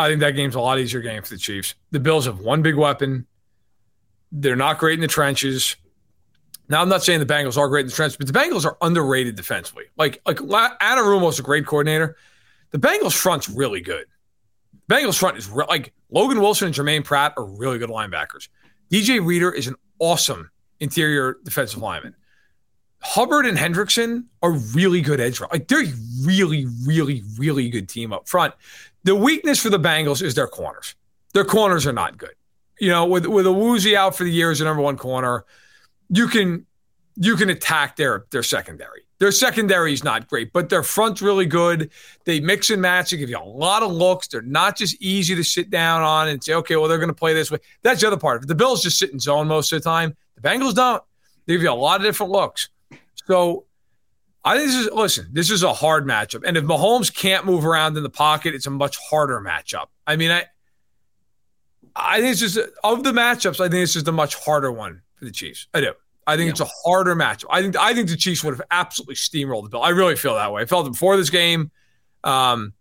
I 0.00 0.08
think 0.08 0.20
that 0.20 0.32
game's 0.32 0.54
a 0.54 0.60
lot 0.60 0.78
easier 0.78 1.00
game 1.00 1.22
for 1.22 1.30
the 1.30 1.38
Chiefs. 1.38 1.74
The 1.90 2.00
Bills 2.00 2.26
have 2.26 2.40
one 2.40 2.62
big 2.62 2.76
weapon. 2.76 3.26
They're 4.32 4.56
not 4.56 4.78
great 4.78 4.94
in 4.94 5.00
the 5.00 5.08
trenches. 5.08 5.76
Now, 6.68 6.80
I'm 6.80 6.88
not 6.88 7.02
saying 7.02 7.20
the 7.20 7.26
Bengals 7.26 7.58
are 7.58 7.68
great 7.68 7.80
in 7.80 7.86
the 7.88 7.92
trenches, 7.92 8.16
but 8.16 8.26
the 8.26 8.32
Bengals 8.32 8.64
are 8.64 8.76
underrated 8.80 9.34
defensively. 9.34 9.84
Like, 9.96 10.20
like 10.24 10.38
Anarumo's 10.38 11.38
a 11.38 11.42
great 11.42 11.66
coordinator. 11.66 12.16
The 12.70 12.78
Bengals 12.78 13.12
front's 13.12 13.48
really 13.48 13.80
good. 13.80 14.06
The 14.86 14.94
Bengals 14.94 15.18
front 15.18 15.36
is 15.36 15.48
re- 15.48 15.66
like 15.68 15.92
Logan 16.10 16.40
Wilson 16.40 16.66
and 16.66 16.74
Germaine 16.74 17.02
Pratt 17.02 17.34
are 17.36 17.44
really 17.44 17.78
good 17.78 17.90
linebackers. 17.90 18.48
DJ 18.90 19.24
Reader 19.24 19.52
is 19.52 19.66
an 19.66 19.74
awesome 19.98 20.50
interior 20.78 21.36
defensive 21.44 21.80
lineman. 21.80 22.14
Hubbard 23.02 23.46
and 23.46 23.56
Hendrickson 23.56 24.24
are 24.42 24.52
really 24.52 25.00
good 25.00 25.20
edge. 25.20 25.40
Like 25.40 25.68
they're 25.68 25.84
really, 26.22 26.66
really, 26.84 27.22
really 27.38 27.70
good 27.70 27.88
team 27.88 28.12
up 28.12 28.28
front. 28.28 28.54
The 29.04 29.14
weakness 29.14 29.60
for 29.60 29.70
the 29.70 29.80
Bengals 29.80 30.22
is 30.22 30.34
their 30.34 30.46
corners. 30.46 30.94
Their 31.32 31.44
corners 31.44 31.86
are 31.86 31.92
not 31.92 32.18
good. 32.18 32.34
You 32.78 32.88
know, 32.88 33.06
with 33.06 33.26
with 33.26 33.46
Awuzie 33.46 33.94
out 33.94 34.16
for 34.16 34.24
the 34.24 34.30
year 34.30 34.50
as 34.50 34.58
the 34.58 34.64
number 34.64 34.82
one 34.82 34.96
corner, 34.96 35.44
you 36.08 36.28
can 36.28 36.66
you 37.16 37.36
can 37.36 37.50
attack 37.50 37.96
their 37.96 38.26
their 38.30 38.42
secondary. 38.42 39.02
Their 39.18 39.32
secondary 39.32 39.92
is 39.92 40.02
not 40.02 40.28
great, 40.28 40.50
but 40.50 40.70
their 40.70 40.82
front's 40.82 41.20
really 41.20 41.44
good. 41.44 41.90
They 42.24 42.40
mix 42.40 42.70
and 42.70 42.80
match. 42.80 43.10
They 43.10 43.18
give 43.18 43.28
you 43.28 43.38
a 43.38 43.44
lot 43.44 43.82
of 43.82 43.92
looks. 43.92 44.28
They're 44.28 44.40
not 44.40 44.78
just 44.78 44.96
easy 45.02 45.34
to 45.34 45.44
sit 45.44 45.68
down 45.68 46.00
on 46.00 46.28
and 46.28 46.42
say, 46.42 46.54
okay, 46.54 46.76
well, 46.76 46.88
they're 46.88 46.96
going 46.98 47.08
to 47.08 47.14
play 47.14 47.34
this 47.34 47.50
way. 47.50 47.58
That's 47.82 48.00
the 48.00 48.06
other 48.06 48.16
part. 48.16 48.40
If 48.40 48.48
the 48.48 48.54
Bills 48.54 48.82
just 48.82 48.98
sit 48.98 49.10
in 49.10 49.20
zone 49.20 49.46
most 49.46 49.72
of 49.72 49.82
the 49.82 49.88
time, 49.88 50.16
the 50.36 50.40
Bengals 50.40 50.74
don't. 50.74 51.02
They 51.44 51.52
give 51.52 51.62
you 51.62 51.70
a 51.70 51.72
lot 51.72 52.00
of 52.00 52.06
different 52.06 52.32
looks. 52.32 52.70
So 53.30 53.66
I 54.44 54.56
think 54.56 54.70
this 54.70 54.76
is 54.76 54.90
listen, 54.92 55.28
this 55.30 55.50
is 55.52 55.62
a 55.62 55.72
hard 55.72 56.04
matchup. 56.04 56.42
And 56.44 56.56
if 56.56 56.64
Mahomes 56.64 57.14
can't 57.14 57.46
move 57.46 57.64
around 57.64 57.96
in 57.96 58.02
the 58.02 58.10
pocket, 58.10 58.56
it's 58.56 58.66
a 58.66 58.70
much 58.70 58.96
harder 59.08 59.40
matchup. 59.40 59.86
I 60.04 60.16
mean, 60.16 60.32
I 60.32 60.46
I 61.94 62.20
think 62.20 62.32
it's 62.32 62.40
just 62.40 62.58
of 62.82 63.04
the 63.04 63.12
matchups, 63.12 63.60
I 63.60 63.68
think 63.68 63.84
it's 63.84 63.92
just 63.92 64.08
a 64.08 64.12
much 64.12 64.34
harder 64.34 64.72
one 64.72 65.02
for 65.14 65.26
the 65.26 65.30
Chiefs. 65.30 65.68
I 65.72 65.80
do. 65.80 65.92
I 66.26 66.36
think 66.36 66.46
yeah. 66.46 66.50
it's 66.50 66.60
a 66.60 66.68
harder 66.84 67.14
matchup. 67.14 67.44
I 67.50 67.62
think 67.62 67.76
I 67.76 67.94
think 67.94 68.08
the 68.08 68.16
Chiefs 68.16 68.42
would 68.42 68.54
have 68.54 68.66
absolutely 68.72 69.14
steamrolled 69.14 69.62
the 69.62 69.68
Bill. 69.68 69.82
I 69.82 69.90
really 69.90 70.16
feel 70.16 70.34
that 70.34 70.52
way. 70.52 70.62
I 70.62 70.64
felt 70.64 70.88
it 70.88 70.90
before 70.90 71.16
this 71.16 71.30
game. 71.30 71.70
Um, 72.24 72.72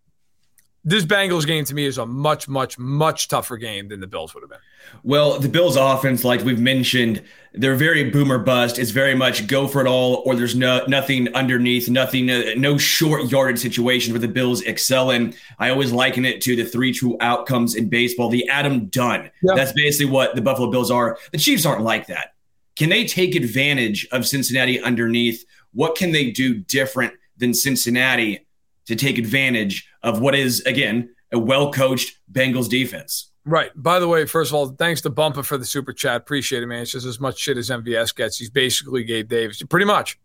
this 0.83 1.05
Bengals 1.05 1.45
game 1.45 1.65
to 1.65 1.75
me 1.75 1.85
is 1.85 1.97
a 1.97 2.05
much, 2.05 2.47
much, 2.47 2.79
much 2.79 3.27
tougher 3.27 3.57
game 3.57 3.89
than 3.89 3.99
the 3.99 4.07
Bills 4.07 4.33
would 4.33 4.43
have 4.43 4.49
been. 4.49 4.59
Well, 5.03 5.37
the 5.37 5.49
Bills' 5.49 5.75
offense, 5.75 6.23
like 6.23 6.43
we've 6.43 6.59
mentioned, 6.59 7.21
they're 7.53 7.75
very 7.75 8.09
boomer 8.09 8.37
bust. 8.37 8.79
It's 8.79 8.91
very 8.91 9.13
much 9.13 9.47
go 9.47 9.67
for 9.67 9.81
it 9.81 9.87
all, 9.87 10.23
or 10.25 10.35
there's 10.35 10.55
no 10.55 10.85
nothing 10.87 11.33
underneath, 11.35 11.89
nothing, 11.89 12.29
uh, 12.29 12.53
no 12.55 12.77
short 12.77 13.29
yardage 13.29 13.59
situation 13.59 14.13
where 14.13 14.21
the 14.21 14.27
Bills 14.27 14.61
excel 14.61 15.11
in. 15.11 15.33
I 15.57 15.69
always 15.69 15.91
liken 15.91 16.23
it 16.25 16.41
to 16.41 16.55
the 16.55 16.63
three 16.63 16.93
true 16.93 17.17
outcomes 17.19 17.75
in 17.75 17.89
baseball. 17.89 18.29
The 18.29 18.47
Adam 18.47 18.85
Dunn. 18.85 19.31
Yep. 19.43 19.55
That's 19.57 19.73
basically 19.73 20.11
what 20.11 20.35
the 20.35 20.41
Buffalo 20.41 20.71
Bills 20.71 20.91
are. 20.91 21.17
The 21.31 21.37
Chiefs 21.39 21.65
aren't 21.65 21.83
like 21.83 22.07
that. 22.07 22.35
Can 22.77 22.89
they 22.89 23.05
take 23.05 23.35
advantage 23.35 24.07
of 24.11 24.25
Cincinnati 24.25 24.81
underneath? 24.81 25.43
What 25.73 25.95
can 25.95 26.13
they 26.13 26.31
do 26.31 26.53
different 26.53 27.13
than 27.37 27.53
Cincinnati 27.53 28.45
to 28.85 28.95
take 28.95 29.17
advantage 29.17 29.88
of 30.03 30.21
what 30.21 30.35
is, 30.35 30.61
again, 30.61 31.13
a 31.31 31.39
well 31.39 31.71
coached 31.71 32.19
Bengals 32.31 32.69
defense. 32.69 33.31
Right. 33.45 33.71
By 33.75 33.99
the 33.99 34.07
way, 34.07 34.25
first 34.25 34.51
of 34.51 34.55
all, 34.55 34.67
thanks 34.67 35.01
to 35.01 35.09
Bumper 35.09 35.43
for 35.43 35.57
the 35.57 35.65
super 35.65 35.93
chat. 35.93 36.17
Appreciate 36.17 36.61
it, 36.61 36.67
man. 36.67 36.83
It's 36.83 36.91
just 36.91 37.05
as 37.05 37.19
much 37.19 37.37
shit 37.37 37.57
as 37.57 37.69
MVS 37.69 38.15
gets. 38.15 38.37
He's 38.37 38.49
basically 38.49 39.03
Gabe 39.03 39.27
Davis. 39.27 39.63
Pretty 39.63 39.85
much. 39.85 40.19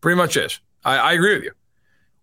Pretty 0.00 0.16
much 0.16 0.36
is. 0.36 0.60
I, 0.84 0.98
I 0.98 1.12
agree 1.14 1.34
with 1.34 1.44
you. 1.44 1.52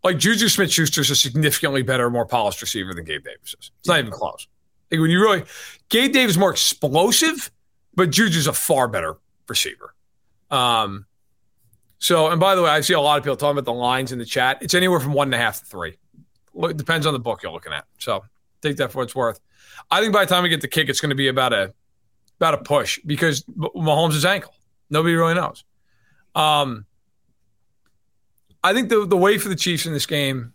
Like 0.03 0.17
Juju 0.17 0.49
Smith 0.49 0.71
Schuster 0.71 1.01
is 1.01 1.09
a 1.09 1.15
significantly 1.15 1.81
better, 1.81 2.09
more 2.09 2.25
polished 2.25 2.61
receiver 2.61 2.93
than 2.93 3.05
Gabe 3.05 3.23
Davis 3.23 3.55
is. 3.59 3.71
It's 3.79 3.87
not 3.87 3.99
even 3.99 4.11
close. 4.11 4.47
Like 4.91 4.99
when 4.99 5.09
you 5.09 5.21
really, 5.21 5.43
Gabe 5.89 6.11
Davis 6.11 6.31
is 6.35 6.37
more 6.37 6.51
explosive, 6.51 7.49
but 7.95 8.11
Juju's 8.11 8.47
a 8.47 8.53
far 8.53 8.87
better 8.87 9.15
receiver. 9.47 9.95
Um, 10.51 11.05
so, 11.99 12.29
and 12.29 12.39
by 12.39 12.55
the 12.55 12.61
way, 12.61 12.69
I 12.69 12.81
see 12.81 12.93
a 12.93 12.99
lot 12.99 13.17
of 13.17 13.23
people 13.23 13.37
talking 13.37 13.57
about 13.57 13.65
the 13.65 13.73
lines 13.73 14.11
in 14.11 14.19
the 14.19 14.25
chat. 14.25 14.57
It's 14.61 14.73
anywhere 14.73 14.99
from 14.99 15.13
one 15.13 15.27
and 15.27 15.35
a 15.35 15.37
half 15.37 15.59
to 15.59 15.65
three. 15.65 15.97
It 16.55 16.77
depends 16.77 17.05
on 17.05 17.13
the 17.13 17.19
book 17.19 17.43
you're 17.43 17.51
looking 17.51 17.73
at. 17.73 17.85
So, 17.97 18.23
take 18.61 18.77
that 18.77 18.91
for 18.91 18.99
what 18.99 19.03
it's 19.05 19.15
worth. 19.15 19.39
I 19.91 20.01
think 20.01 20.13
by 20.13 20.25
the 20.25 20.33
time 20.33 20.43
we 20.43 20.49
get 20.49 20.61
the 20.61 20.67
kick, 20.67 20.89
it's 20.89 21.01
going 21.01 21.09
to 21.09 21.15
be 21.15 21.27
about 21.27 21.53
a 21.53 21.73
about 22.39 22.55
a 22.55 22.57
push 22.57 22.99
because 23.05 23.43
Mahomes' 23.43 24.25
ankle. 24.25 24.53
Nobody 24.89 25.15
really 25.15 25.33
knows. 25.33 25.63
Um, 26.35 26.85
I 28.63 28.73
think 28.73 28.89
the 28.89 29.05
the 29.05 29.17
way 29.17 29.37
for 29.37 29.49
the 29.49 29.55
Chiefs 29.55 29.85
in 29.85 29.93
this 29.93 30.05
game, 30.05 30.53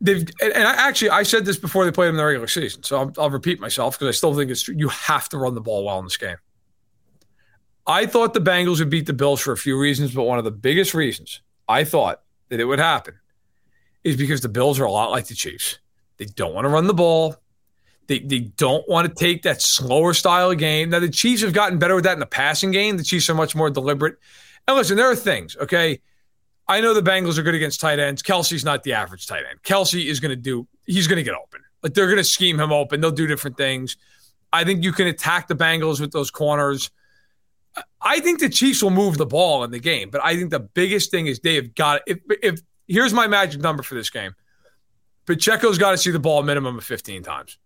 they've 0.00 0.26
and 0.40 0.64
I, 0.64 0.88
actually 0.88 1.10
I 1.10 1.22
said 1.24 1.44
this 1.44 1.58
before 1.58 1.84
they 1.84 1.90
played 1.90 2.08
them 2.08 2.14
in 2.14 2.18
the 2.18 2.24
regular 2.24 2.46
season, 2.46 2.82
so 2.82 2.98
I'll, 2.98 3.12
I'll 3.18 3.30
repeat 3.30 3.60
myself 3.60 3.98
because 3.98 4.08
I 4.08 4.16
still 4.16 4.34
think 4.34 4.50
it's 4.50 4.62
true. 4.62 4.74
You 4.76 4.88
have 4.88 5.28
to 5.30 5.38
run 5.38 5.54
the 5.54 5.60
ball 5.60 5.84
well 5.84 5.98
in 5.98 6.04
this 6.04 6.16
game. 6.16 6.36
I 7.86 8.06
thought 8.06 8.32
the 8.32 8.40
Bengals 8.40 8.78
would 8.78 8.88
beat 8.88 9.06
the 9.06 9.12
Bills 9.12 9.40
for 9.40 9.52
a 9.52 9.58
few 9.58 9.78
reasons, 9.78 10.14
but 10.14 10.22
one 10.22 10.38
of 10.38 10.44
the 10.44 10.50
biggest 10.50 10.94
reasons 10.94 11.42
I 11.68 11.84
thought 11.84 12.22
that 12.48 12.60
it 12.60 12.64
would 12.64 12.78
happen 12.78 13.14
is 14.04 14.16
because 14.16 14.40
the 14.42 14.48
Bills 14.48 14.78
are 14.78 14.84
a 14.84 14.90
lot 14.90 15.10
like 15.10 15.26
the 15.26 15.34
Chiefs. 15.34 15.78
They 16.18 16.26
don't 16.26 16.54
want 16.54 16.66
to 16.66 16.68
run 16.68 16.86
the 16.86 16.94
ball. 16.94 17.36
They, 18.06 18.18
they 18.20 18.40
don't 18.40 18.86
want 18.88 19.08
to 19.08 19.14
take 19.14 19.42
that 19.42 19.62
slower 19.62 20.12
style 20.12 20.50
of 20.50 20.58
game. 20.58 20.90
Now, 20.90 20.98
the 20.98 21.08
Chiefs 21.08 21.42
have 21.42 21.54
gotten 21.54 21.78
better 21.78 21.94
with 21.94 22.04
that 22.04 22.12
in 22.12 22.20
the 22.20 22.26
passing 22.26 22.70
game. 22.70 22.98
The 22.98 23.02
Chiefs 23.02 23.28
are 23.30 23.34
much 23.34 23.56
more 23.56 23.70
deliberate. 23.70 24.16
And 24.68 24.76
listen, 24.76 24.96
there 24.96 25.10
are 25.10 25.16
things, 25.16 25.56
okay? 25.56 26.00
I 26.68 26.80
know 26.80 26.94
the 26.94 27.02
Bengals 27.02 27.38
are 27.38 27.42
good 27.42 27.54
against 27.54 27.80
tight 27.80 27.98
ends. 27.98 28.22
Kelce's 28.22 28.64
not 28.64 28.82
the 28.82 28.92
average 28.92 29.26
tight 29.26 29.44
end. 29.48 29.62
Kelce 29.62 30.06
is 30.06 30.20
going 30.20 30.30
to 30.30 30.36
do, 30.36 30.66
he's 30.86 31.06
going 31.06 31.16
to 31.16 31.22
get 31.22 31.34
open. 31.34 31.62
Like 31.82 31.94
they're 31.94 32.06
going 32.06 32.18
to 32.18 32.24
scheme 32.24 32.60
him 32.60 32.72
open. 32.72 33.00
They'll 33.00 33.10
do 33.10 33.26
different 33.26 33.56
things. 33.56 33.96
I 34.52 34.64
think 34.64 34.84
you 34.84 34.92
can 34.92 35.06
attack 35.06 35.48
the 35.48 35.54
Bengals 35.54 36.00
with 36.00 36.12
those 36.12 36.30
corners. 36.30 36.90
I 38.00 38.20
think 38.20 38.40
the 38.40 38.48
Chiefs 38.48 38.82
will 38.82 38.90
move 38.90 39.18
the 39.18 39.26
ball 39.26 39.64
in 39.64 39.70
the 39.70 39.80
game, 39.80 40.10
but 40.10 40.22
I 40.24 40.36
think 40.36 40.50
the 40.50 40.60
biggest 40.60 41.10
thing 41.10 41.26
is 41.26 41.40
they 41.40 41.56
have 41.56 41.74
got 41.74 42.02
if 42.06 42.18
if 42.42 42.60
here's 42.88 43.12
my 43.12 43.26
magic 43.26 43.60
number 43.60 43.82
for 43.82 43.94
this 43.94 44.10
game. 44.10 44.34
Pacheco's 45.26 45.78
got 45.78 45.92
to 45.92 45.98
see 45.98 46.10
the 46.10 46.18
ball 46.18 46.42
minimum 46.42 46.76
of 46.76 46.84
15 46.84 47.22
times. 47.22 47.58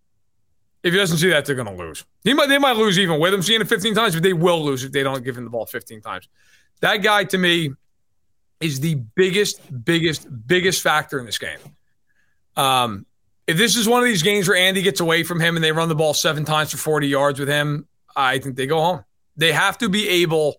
If 0.82 0.92
he 0.92 0.98
doesn't 0.98 1.18
see 1.18 1.30
that, 1.30 1.44
they're 1.44 1.56
going 1.56 1.66
to 1.66 1.74
lose. 1.74 2.04
He 2.22 2.34
might, 2.34 2.48
they 2.48 2.58
might 2.58 2.76
lose 2.76 2.98
even 2.98 3.18
with 3.18 3.34
him 3.34 3.42
seeing 3.42 3.60
it 3.60 3.68
15 3.68 3.94
times, 3.94 4.14
but 4.14 4.22
they 4.22 4.32
will 4.32 4.64
lose 4.64 4.84
if 4.84 4.92
they 4.92 5.02
don't 5.02 5.24
give 5.24 5.36
him 5.36 5.44
the 5.44 5.50
ball 5.50 5.66
15 5.66 6.00
times. 6.00 6.28
That 6.80 6.98
guy, 6.98 7.24
to 7.24 7.38
me, 7.38 7.70
is 8.60 8.78
the 8.80 8.94
biggest, 8.94 9.60
biggest, 9.84 10.28
biggest 10.46 10.82
factor 10.82 11.18
in 11.18 11.26
this 11.26 11.38
game. 11.38 11.58
Um, 12.56 13.06
if 13.48 13.56
this 13.56 13.76
is 13.76 13.88
one 13.88 14.00
of 14.00 14.06
these 14.06 14.22
games 14.22 14.46
where 14.48 14.56
Andy 14.56 14.82
gets 14.82 15.00
away 15.00 15.24
from 15.24 15.40
him 15.40 15.56
and 15.56 15.64
they 15.64 15.72
run 15.72 15.88
the 15.88 15.94
ball 15.94 16.14
seven 16.14 16.44
times 16.44 16.70
for 16.70 16.76
40 16.76 17.08
yards 17.08 17.40
with 17.40 17.48
him, 17.48 17.88
I 18.14 18.38
think 18.38 18.56
they 18.56 18.66
go 18.66 18.80
home. 18.80 19.04
They 19.36 19.52
have 19.52 19.78
to 19.78 19.88
be 19.88 20.08
able 20.08 20.56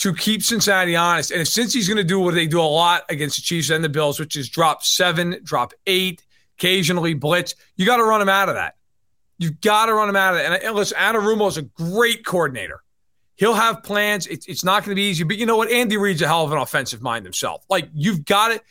to 0.00 0.14
keep 0.14 0.42
Cincinnati 0.42 0.96
honest. 0.96 1.30
And 1.30 1.46
since 1.46 1.74
he's 1.74 1.86
going 1.86 1.98
to 1.98 2.04
do 2.04 2.18
what 2.18 2.34
they 2.34 2.46
do 2.46 2.58
a 2.58 2.62
lot 2.62 3.04
against 3.10 3.36
the 3.36 3.42
Chiefs 3.42 3.68
and 3.68 3.84
the 3.84 3.88
Bills, 3.90 4.18
which 4.18 4.34
is 4.34 4.48
drop 4.48 4.82
seven, 4.82 5.38
drop 5.42 5.74
eight, 5.86 6.24
occasionally 6.58 7.12
blitz, 7.12 7.54
you 7.76 7.84
got 7.84 7.98
to 7.98 8.04
run 8.04 8.22
him 8.22 8.28
out 8.30 8.48
of 8.48 8.54
that. 8.54 8.76
You've 9.38 9.60
got 9.60 9.86
to 9.86 9.94
run 9.94 10.08
him 10.08 10.16
out 10.16 10.34
of 10.34 10.40
that. 10.40 10.64
And 10.64 10.74
listen, 10.74 10.96
Anarumo 10.96 11.48
is 11.48 11.58
a 11.58 11.62
great 11.62 12.24
coordinator. 12.24 12.82
He'll 13.36 13.54
have 13.54 13.82
plans. 13.82 14.26
It's, 14.26 14.46
it's 14.46 14.64
not 14.64 14.84
going 14.84 14.90
to 14.90 14.94
be 14.94 15.08
easy. 15.08 15.24
But 15.24 15.36
you 15.36 15.44
know 15.44 15.56
what? 15.56 15.70
Andy 15.70 15.98
Reid's 15.98 16.22
a 16.22 16.26
hell 16.26 16.44
of 16.44 16.52
an 16.52 16.58
offensive 16.58 17.02
mind 17.02 17.26
himself. 17.26 17.62
Like, 17.68 17.90
you've 17.92 18.24
got 18.24 18.52
it. 18.52 18.62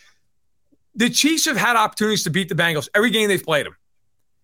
The 0.95 1.11
Chiefs 1.11 1.45
have 1.45 1.57
had 1.57 1.75
opportunities 1.75 2.23
to 2.23 2.31
beat 2.31 2.49
the 2.49 2.55
Bengals 2.55 2.89
every 2.95 3.11
game 3.11 3.27
they've 3.27 3.43
played 3.43 3.67
them. 3.67 3.75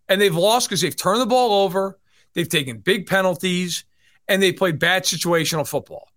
And 0.08 0.22
they've 0.22 0.36
lost 0.36 0.70
because 0.70 0.82
they've 0.82 0.96
turned 0.96 1.22
the 1.22 1.26
ball 1.26 1.64
over, 1.64 1.98
they've 2.34 2.48
taken 2.48 2.78
big 2.78 3.08
penalties, 3.08 3.86
and 4.28 4.42
they 4.42 4.52
played 4.52 4.78
bad 4.78 5.04
situational 5.04 5.68
football. 5.68 6.10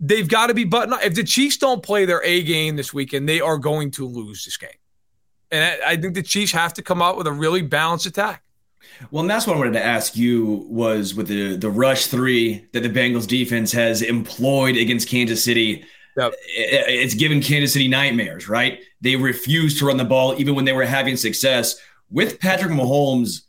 They've 0.00 0.28
got 0.28 0.46
to 0.46 0.54
be 0.54 0.64
buttoned 0.64 0.94
up. 0.94 1.02
If 1.02 1.14
the 1.14 1.24
Chiefs 1.24 1.56
don't 1.56 1.82
play 1.82 2.04
their 2.04 2.22
A 2.22 2.42
game 2.42 2.76
this 2.76 2.94
weekend, 2.94 3.28
they 3.28 3.40
are 3.40 3.58
going 3.58 3.90
to 3.92 4.06
lose 4.06 4.44
this 4.44 4.56
game. 4.56 4.70
And 5.50 5.82
I, 5.82 5.96
think 5.96 6.14
the 6.14 6.22
Chiefs 6.22 6.52
have 6.52 6.74
to 6.74 6.82
come 6.82 7.02
out 7.02 7.16
with 7.16 7.26
a 7.26 7.32
really 7.32 7.62
balanced 7.62 8.06
attack. 8.06 8.42
Well, 9.10 9.22
and 9.22 9.30
that's 9.30 9.46
what 9.46 9.56
I 9.56 9.58
wanted 9.58 9.72
to 9.74 9.84
ask 9.84 10.16
you 10.16 10.66
was 10.68 11.14
with 11.14 11.28
the 11.28 11.56
the 11.56 11.70
rush 11.70 12.06
three 12.06 12.66
that 12.72 12.82
the 12.82 12.88
Bengals 12.88 13.26
defense 13.26 13.72
has 13.72 14.02
employed 14.02 14.76
against 14.76 15.08
Kansas 15.08 15.42
City. 15.42 15.84
Yep. 16.16 16.34
It's 16.48 17.14
given 17.14 17.40
Kansas 17.40 17.72
City 17.72 17.88
nightmares, 17.88 18.48
right? 18.48 18.80
They 19.00 19.16
refused 19.16 19.78
to 19.78 19.86
run 19.86 19.96
the 19.96 20.04
ball 20.04 20.34
even 20.38 20.54
when 20.54 20.64
they 20.64 20.72
were 20.72 20.84
having 20.84 21.16
success 21.16 21.80
with 22.10 22.40
Patrick 22.40 22.72
Mahomes. 22.72 23.42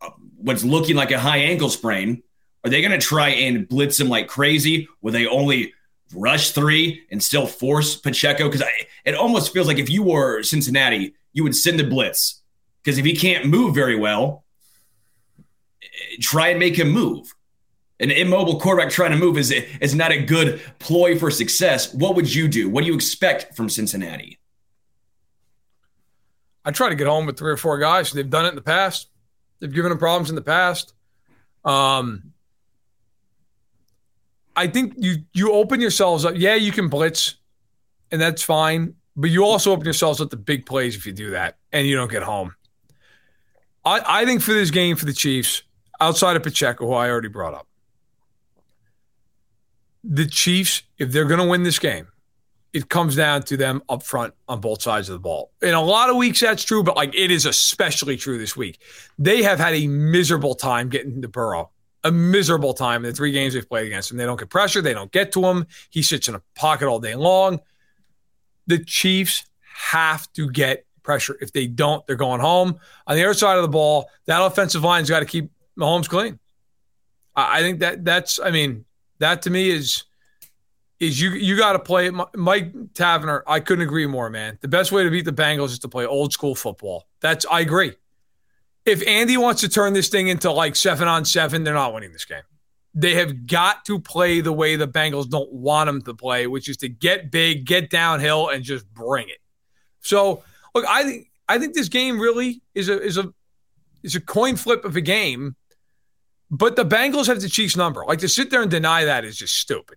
Uh, 0.00 0.10
what's 0.36 0.64
looking 0.64 0.96
like 0.96 1.10
a 1.10 1.18
high 1.18 1.38
ankle 1.38 1.70
sprain? 1.70 2.22
Are 2.64 2.70
they 2.70 2.80
going 2.80 2.98
to 2.98 3.04
try 3.04 3.30
and 3.30 3.68
blitz 3.68 3.98
him 3.98 4.08
like 4.08 4.28
crazy? 4.28 4.88
Will 5.00 5.12
they 5.12 5.26
only 5.26 5.72
rush 6.14 6.50
three 6.50 7.02
and 7.10 7.22
still 7.22 7.46
force 7.46 7.96
Pacheco? 7.96 8.48
Because 8.48 8.66
it 9.04 9.14
almost 9.14 9.52
feels 9.52 9.66
like 9.66 9.78
if 9.78 9.90
you 9.90 10.02
were 10.02 10.42
Cincinnati, 10.42 11.14
you 11.32 11.42
would 11.42 11.56
send 11.56 11.78
the 11.78 11.84
blitz. 11.84 12.42
Because 12.82 12.98
if 12.98 13.04
he 13.04 13.14
can't 13.16 13.46
move 13.46 13.74
very 13.74 13.96
well, 13.96 14.44
try 16.20 16.48
and 16.48 16.58
make 16.58 16.76
him 16.76 16.90
move. 16.90 17.34
An 18.00 18.10
immobile 18.10 18.58
quarterback 18.58 18.90
trying 18.90 19.12
to 19.12 19.16
move 19.16 19.38
is, 19.38 19.52
is 19.52 19.94
not 19.94 20.10
a 20.10 20.20
good 20.20 20.60
ploy 20.80 21.16
for 21.16 21.30
success. 21.30 21.94
What 21.94 22.16
would 22.16 22.34
you 22.34 22.48
do? 22.48 22.68
What 22.68 22.80
do 22.82 22.88
you 22.88 22.94
expect 22.94 23.54
from 23.54 23.68
Cincinnati? 23.68 24.40
I 26.64 26.72
try 26.72 26.88
to 26.88 26.94
get 26.96 27.06
home 27.06 27.26
with 27.26 27.38
three 27.38 27.52
or 27.52 27.56
four 27.56 27.78
guys. 27.78 28.12
They've 28.12 28.28
done 28.28 28.46
it 28.46 28.50
in 28.50 28.54
the 28.56 28.62
past. 28.62 29.08
They've 29.60 29.72
given 29.72 29.90
them 29.90 29.98
problems 29.98 30.30
in 30.30 30.34
the 30.34 30.42
past. 30.42 30.94
Um, 31.64 32.31
I 34.54 34.66
think 34.66 34.94
you 34.96 35.16
you 35.32 35.52
open 35.52 35.80
yourselves 35.80 36.24
up. 36.24 36.34
Yeah, 36.36 36.54
you 36.54 36.72
can 36.72 36.88
blitz, 36.88 37.36
and 38.10 38.20
that's 38.20 38.42
fine. 38.42 38.94
But 39.16 39.30
you 39.30 39.44
also 39.44 39.72
open 39.72 39.84
yourselves 39.84 40.20
up 40.20 40.30
to 40.30 40.36
big 40.36 40.64
plays 40.64 40.96
if 40.96 41.06
you 41.06 41.12
do 41.12 41.30
that, 41.30 41.58
and 41.72 41.86
you 41.86 41.96
don't 41.96 42.10
get 42.10 42.22
home. 42.22 42.54
I, 43.84 44.00
I 44.06 44.24
think 44.24 44.42
for 44.42 44.52
this 44.52 44.70
game 44.70 44.96
for 44.96 45.04
the 45.04 45.12
Chiefs, 45.12 45.62
outside 46.00 46.36
of 46.36 46.42
Pacheco, 46.42 46.86
who 46.86 46.92
I 46.92 47.10
already 47.10 47.28
brought 47.28 47.54
up, 47.54 47.66
the 50.04 50.26
Chiefs, 50.26 50.82
if 50.98 51.12
they're 51.12 51.24
going 51.24 51.40
to 51.40 51.46
win 51.46 51.62
this 51.62 51.78
game, 51.78 52.08
it 52.72 52.88
comes 52.88 53.16
down 53.16 53.42
to 53.42 53.56
them 53.56 53.82
up 53.88 54.02
front 54.02 54.34
on 54.48 54.60
both 54.60 54.82
sides 54.82 55.08
of 55.08 55.14
the 55.14 55.18
ball. 55.18 55.50
In 55.60 55.74
a 55.74 55.82
lot 55.82 56.08
of 56.08 56.16
weeks, 56.16 56.40
that's 56.40 56.64
true, 56.64 56.82
but 56.82 56.96
like 56.96 57.14
it 57.14 57.30
is 57.30 57.44
especially 57.44 58.16
true 58.16 58.38
this 58.38 58.56
week. 58.56 58.80
They 59.18 59.42
have 59.42 59.58
had 59.58 59.74
a 59.74 59.86
miserable 59.86 60.54
time 60.54 60.88
getting 60.88 61.20
to 61.22 61.28
Burrow 61.28 61.70
a 62.04 62.10
miserable 62.10 62.74
time 62.74 63.04
in 63.04 63.10
the 63.10 63.16
three 63.16 63.32
games 63.32 63.54
they've 63.54 63.68
played 63.68 63.86
against 63.86 64.10
him. 64.10 64.16
They 64.16 64.24
don't 64.24 64.38
get 64.38 64.50
pressure, 64.50 64.82
they 64.82 64.94
don't 64.94 65.12
get 65.12 65.32
to 65.32 65.44
him. 65.44 65.66
He 65.90 66.02
sits 66.02 66.28
in 66.28 66.34
a 66.34 66.42
pocket 66.54 66.88
all 66.88 66.98
day 66.98 67.14
long. 67.14 67.60
The 68.66 68.78
Chiefs 68.78 69.44
have 69.74 70.32
to 70.34 70.50
get 70.50 70.86
pressure. 71.02 71.36
If 71.40 71.52
they 71.52 71.66
don't, 71.66 72.06
they're 72.06 72.16
going 72.16 72.40
home. 72.40 72.78
On 73.06 73.16
the 73.16 73.24
other 73.24 73.34
side 73.34 73.56
of 73.56 73.62
the 73.62 73.68
ball, 73.68 74.08
that 74.26 74.42
offensive 74.42 74.82
line's 74.82 75.10
got 75.10 75.20
to 75.20 75.26
keep 75.26 75.50
Mahomes 75.78 76.08
clean. 76.08 76.38
I 77.34 77.60
think 77.60 77.80
that 77.80 78.04
that's. 78.04 78.38
I 78.38 78.50
mean, 78.50 78.84
that 79.18 79.42
to 79.42 79.50
me 79.50 79.70
is 79.70 80.04
is 81.00 81.20
you 81.20 81.30
you 81.30 81.56
got 81.56 81.72
to 81.72 81.78
play 81.78 82.06
it. 82.06 82.14
Mike 82.34 82.72
Taverner. 82.94 83.42
I 83.46 83.60
couldn't 83.60 83.84
agree 83.84 84.06
more, 84.06 84.28
man. 84.28 84.58
The 84.60 84.68
best 84.68 84.92
way 84.92 85.02
to 85.04 85.10
beat 85.10 85.24
the 85.24 85.32
Bengals 85.32 85.68
is 85.68 85.78
to 85.80 85.88
play 85.88 86.04
old 86.04 86.32
school 86.32 86.54
football. 86.54 87.06
That's 87.20 87.46
I 87.50 87.60
agree. 87.60 87.94
If 88.84 89.06
Andy 89.06 89.36
wants 89.36 89.60
to 89.60 89.68
turn 89.68 89.92
this 89.92 90.08
thing 90.08 90.28
into 90.28 90.50
like 90.50 90.76
seven 90.76 91.08
on 91.08 91.24
seven, 91.24 91.64
they're 91.64 91.74
not 91.74 91.94
winning 91.94 92.12
this 92.12 92.24
game. 92.24 92.42
They 92.94 93.14
have 93.14 93.46
got 93.46 93.84
to 93.86 94.00
play 94.00 94.40
the 94.40 94.52
way 94.52 94.76
the 94.76 94.88
Bengals 94.88 95.28
don't 95.30 95.52
want 95.52 95.86
them 95.86 96.02
to 96.02 96.14
play, 96.14 96.46
which 96.46 96.68
is 96.68 96.76
to 96.78 96.88
get 96.88 97.30
big, 97.30 97.64
get 97.64 97.88
downhill, 97.90 98.48
and 98.48 98.62
just 98.64 98.86
bring 98.92 99.28
it. 99.28 99.38
So, 100.00 100.42
look, 100.74 100.84
I 100.86 101.04
think 101.04 101.28
I 101.48 101.58
think 101.58 101.74
this 101.74 101.88
game 101.88 102.18
really 102.18 102.60
is 102.74 102.88
a 102.88 103.00
is 103.00 103.16
a 103.16 103.32
is 104.02 104.14
a 104.14 104.20
coin 104.20 104.56
flip 104.56 104.84
of 104.84 104.96
a 104.96 105.00
game. 105.00 105.56
But 106.50 106.76
the 106.76 106.84
Bengals 106.84 107.28
have 107.28 107.40
the 107.40 107.48
Chiefs 107.48 107.76
number. 107.76 108.04
Like 108.04 108.18
to 108.18 108.28
sit 108.28 108.50
there 108.50 108.60
and 108.60 108.70
deny 108.70 109.04
that 109.06 109.24
is 109.24 109.38
just 109.38 109.56
stupid. 109.56 109.96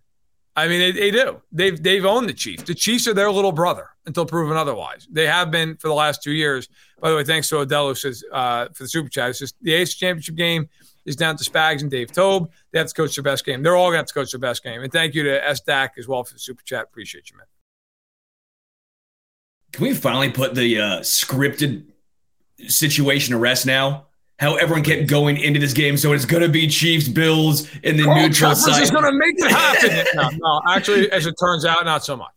I 0.57 0.67
mean, 0.67 0.79
they, 0.79 0.91
they, 0.91 1.11
do. 1.11 1.41
They've 1.51 1.81
they've 1.81 2.05
owned 2.05 2.29
the 2.29 2.33
Chiefs. 2.33 2.63
The 2.63 2.75
Chiefs 2.75 3.07
are 3.07 3.13
their 3.13 3.29
little 3.29 3.51
brother 3.51 3.89
until 4.05 4.25
proven 4.25 4.55
otherwise. 4.55 5.07
They 5.11 5.27
have 5.27 5.51
been 5.51 5.75
for 5.75 5.89
the 5.89 5.93
last 5.93 6.23
two 6.23 6.31
years. 6.31 6.69
By 7.01 7.09
the 7.09 7.17
way, 7.17 7.23
thanks 7.25 7.49
to 7.49 7.57
Odell 7.57 7.89
who 7.89 7.95
says 7.95 8.23
uh, 8.31 8.67
for 8.73 8.83
the 8.83 8.89
super 8.89 9.09
chat. 9.09 9.31
It's 9.31 9.39
just 9.39 9.55
the 9.61 9.71
AFC 9.71 9.97
Championship 9.97 10.35
game 10.35 10.69
is 11.05 11.15
down 11.15 11.35
to 11.37 11.43
Spags 11.43 11.81
and 11.81 11.91
Dave 11.91 12.11
Toub. 12.11 12.49
They 12.71 12.79
have 12.79 12.87
to 12.87 12.93
coach 12.93 13.15
their 13.15 13.23
best 13.23 13.45
game. 13.45 13.63
They're 13.63 13.75
all 13.75 13.87
going 13.87 13.95
to 13.95 13.99
have 13.99 14.07
to 14.07 14.13
coach 14.13 14.31
their 14.31 14.39
best 14.39 14.63
game. 14.63 14.81
And 14.81 14.91
thank 14.91 15.13
you 15.13 15.23
to 15.23 15.41
SDAC 15.41 15.89
as 15.97 16.07
well 16.07 16.23
for 16.23 16.33
the 16.33 16.39
super 16.39 16.63
chat. 16.63 16.83
Appreciate 16.83 17.29
you, 17.29 17.37
man. 17.37 17.45
Can 19.71 19.83
we 19.83 19.93
finally 19.93 20.29
put 20.29 20.55
the 20.55 20.79
uh, 20.79 20.99
scripted 21.01 21.85
situation 22.67 23.33
to 23.33 23.37
rest 23.37 23.65
now? 23.65 24.04
How 24.37 24.55
everyone 24.55 24.83
kept 24.83 25.07
going 25.07 25.37
into 25.37 25.61
this 25.61 25.71
game, 25.71 25.95
so 25.95 26.11
it's 26.11 26.25
going 26.25 26.43
to 26.43 26.49
be 26.49 26.67
Chiefs, 26.67 27.07
Bills, 27.07 27.73
in 27.83 27.95
the 27.95 28.03
oh, 28.03 28.13
neutral 28.15 28.53
Trevor's 28.53 28.65
side. 28.65 28.83
is 28.83 28.91
going 28.91 29.05
to 29.05 29.13
make 29.13 29.35
it 29.37 29.49
happen. 29.49 30.05
no, 30.15 30.29
no, 30.29 30.61
actually, 30.67 31.09
as 31.11 31.25
it 31.25 31.35
turns 31.39 31.63
out, 31.63 31.85
not 31.85 32.03
so 32.03 32.17
much. 32.17 32.31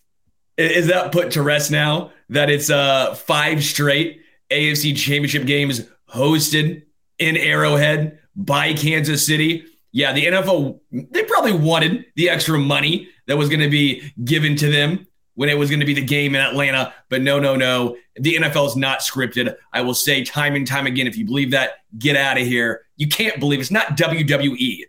Is 0.57 0.87
that 0.87 1.11
put 1.11 1.33
to 1.33 1.43
rest 1.43 1.73
now? 1.73 2.13
That 2.29 2.51
it's 2.51 2.71
uh, 2.71 3.15
five 3.15 3.65
straight 3.65 4.23
AFC 4.51 4.97
Championship 4.97 5.45
games 5.45 5.83
hosted 6.09 6.85
in 7.19 7.37
Arrowhead 7.37 8.21
by 8.37 8.75
Kansas 8.75 9.27
City. 9.27 9.65
Yeah, 9.91 10.13
the 10.13 10.27
NFL, 10.27 10.79
they 10.93 11.25
probably 11.25 11.53
wanted 11.53 12.05
the 12.15 12.31
extra 12.31 12.59
money 12.59 13.09
that 13.27 13.37
was 13.37 13.49
going 13.49 13.61
to 13.61 13.71
be 13.71 14.13
given 14.25 14.55
to 14.57 14.71
them 14.71 15.08
when 15.39 15.49
it 15.49 15.57
was 15.57 15.71
going 15.71 15.79
to 15.79 15.87
be 15.87 15.95
the 15.95 16.03
game 16.03 16.35
in 16.35 16.41
Atlanta. 16.41 16.93
But 17.11 17.23
no, 17.23 17.39
no, 17.39 17.55
no. 17.55 17.97
The 18.17 18.35
NFL 18.35 18.67
is 18.67 18.75
not 18.75 18.99
scripted. 18.99 19.55
I 19.73 19.83
will 19.83 19.95
say 19.95 20.25
time 20.25 20.57
and 20.57 20.67
time 20.67 20.85
again 20.85 21.07
if 21.07 21.17
you 21.17 21.25
believe 21.25 21.53
that, 21.53 21.75
get 21.97 22.17
out 22.17 22.39
of 22.39 22.45
here. 22.45 22.87
You 22.97 23.07
can't 23.07 23.39
believe 23.39 23.61
it's 23.61 23.71
not 23.71 23.97
WWE. 23.97 24.81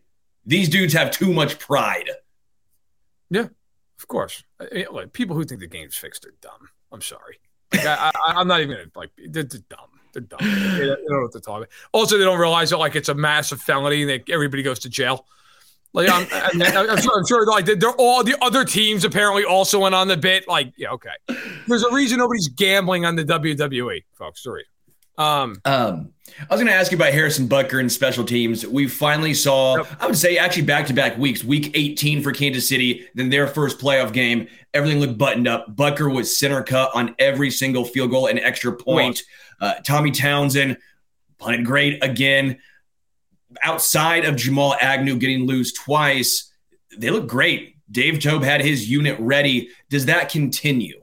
These 0.47 0.69
dudes 0.69 0.91
have 0.93 1.11
too 1.11 1.31
much 1.31 1.59
pride. 1.59 2.09
Yeah, 3.29 3.45
of 3.99 4.07
course. 4.07 4.43
Like, 4.89 5.13
people 5.13 5.35
who 5.35 5.43
think 5.43 5.61
the 5.61 5.67
game's 5.67 5.95
fixed 5.95 6.25
are 6.25 6.33
dumb. 6.41 6.67
I'm 6.91 7.01
sorry. 7.01 7.37
Like, 7.71 7.85
I, 7.85 8.11
am 8.29 8.47
not 8.47 8.61
even 8.61 8.75
gonna, 8.75 8.89
like, 8.95 9.11
they're, 9.17 9.43
they're 9.43 9.61
dumb. 9.69 9.89
They're 10.13 10.23
dumb. 10.23 10.39
They, 10.41 10.87
don't 10.87 10.99
know 11.07 11.21
what 11.21 11.31
to 11.33 11.41
talk 11.41 11.57
about. 11.57 11.69
Also, 11.91 12.17
they 12.17 12.23
don't 12.23 12.39
realize 12.39 12.71
that 12.71 12.79
like 12.79 12.95
it's 12.95 13.09
a 13.09 13.13
massive 13.13 13.61
felony 13.61 14.01
and 14.01 14.09
that 14.09 14.27
everybody 14.31 14.63
goes 14.63 14.79
to 14.79 14.89
jail. 14.89 15.27
Like 15.93 16.09
I'm, 16.09 16.27
I'm, 16.31 16.61
I'm, 16.61 17.01
sure, 17.01 17.17
I'm 17.17 17.25
sure, 17.25 17.45
like 17.47 17.65
they're 17.65 17.89
all 17.91 18.23
the 18.23 18.37
other 18.43 18.63
teams 18.63 19.03
apparently 19.03 19.43
also 19.43 19.79
went 19.79 19.95
on 19.95 20.07
the 20.07 20.17
bit. 20.17 20.47
Like, 20.47 20.73
yeah, 20.77 20.91
okay. 20.91 21.09
There's 21.67 21.83
a 21.83 21.91
reason 21.91 22.19
nobody's 22.19 22.47
gambling 22.47 23.05
on 23.05 23.15
the 23.15 23.25
WWE, 23.25 24.03
folks. 24.13 24.43
Sorry. 24.43 24.65
Um, 25.17 25.59
um, 25.65 26.13
I 26.49 26.53
was 26.53 26.61
going 26.61 26.67
to 26.67 26.73
ask 26.73 26.91
you 26.91 26.97
about 26.97 27.11
Harrison 27.11 27.49
Butker 27.49 27.79
and 27.81 27.91
special 27.91 28.23
teams. 28.23 28.65
We 28.65 28.87
finally 28.87 29.33
saw, 29.33 29.77
yep. 29.77 29.87
I 29.99 30.05
would 30.05 30.17
say, 30.17 30.37
actually 30.37 30.63
back 30.63 30.87
to 30.87 30.93
back 30.93 31.17
weeks. 31.17 31.43
Week 31.43 31.71
18 31.73 32.23
for 32.23 32.31
Kansas 32.31 32.69
City, 32.69 33.05
then 33.15 33.29
their 33.29 33.45
first 33.45 33.79
playoff 33.79 34.13
game. 34.13 34.47
Everything 34.73 35.01
looked 35.01 35.17
buttoned 35.17 35.47
up. 35.47 35.75
Butker 35.75 36.13
was 36.13 36.39
center 36.39 36.63
cut 36.63 36.91
on 36.95 37.15
every 37.19 37.51
single 37.51 37.83
field 37.83 38.11
goal 38.11 38.27
and 38.27 38.39
extra 38.39 38.71
point. 38.71 39.23
Uh, 39.59 39.73
Tommy 39.85 40.11
Townsend 40.11 40.77
punted 41.37 41.65
great 41.65 42.01
again. 42.01 42.59
Outside 43.63 44.25
of 44.25 44.35
Jamal 44.35 44.75
Agnew 44.79 45.17
getting 45.17 45.45
loose 45.47 45.73
twice, 45.73 46.51
they 46.97 47.09
look 47.09 47.27
great. 47.27 47.75
Dave 47.91 48.19
Toub 48.19 48.43
had 48.43 48.61
his 48.61 48.89
unit 48.89 49.17
ready. 49.19 49.69
Does 49.89 50.05
that 50.05 50.29
continue? 50.29 51.01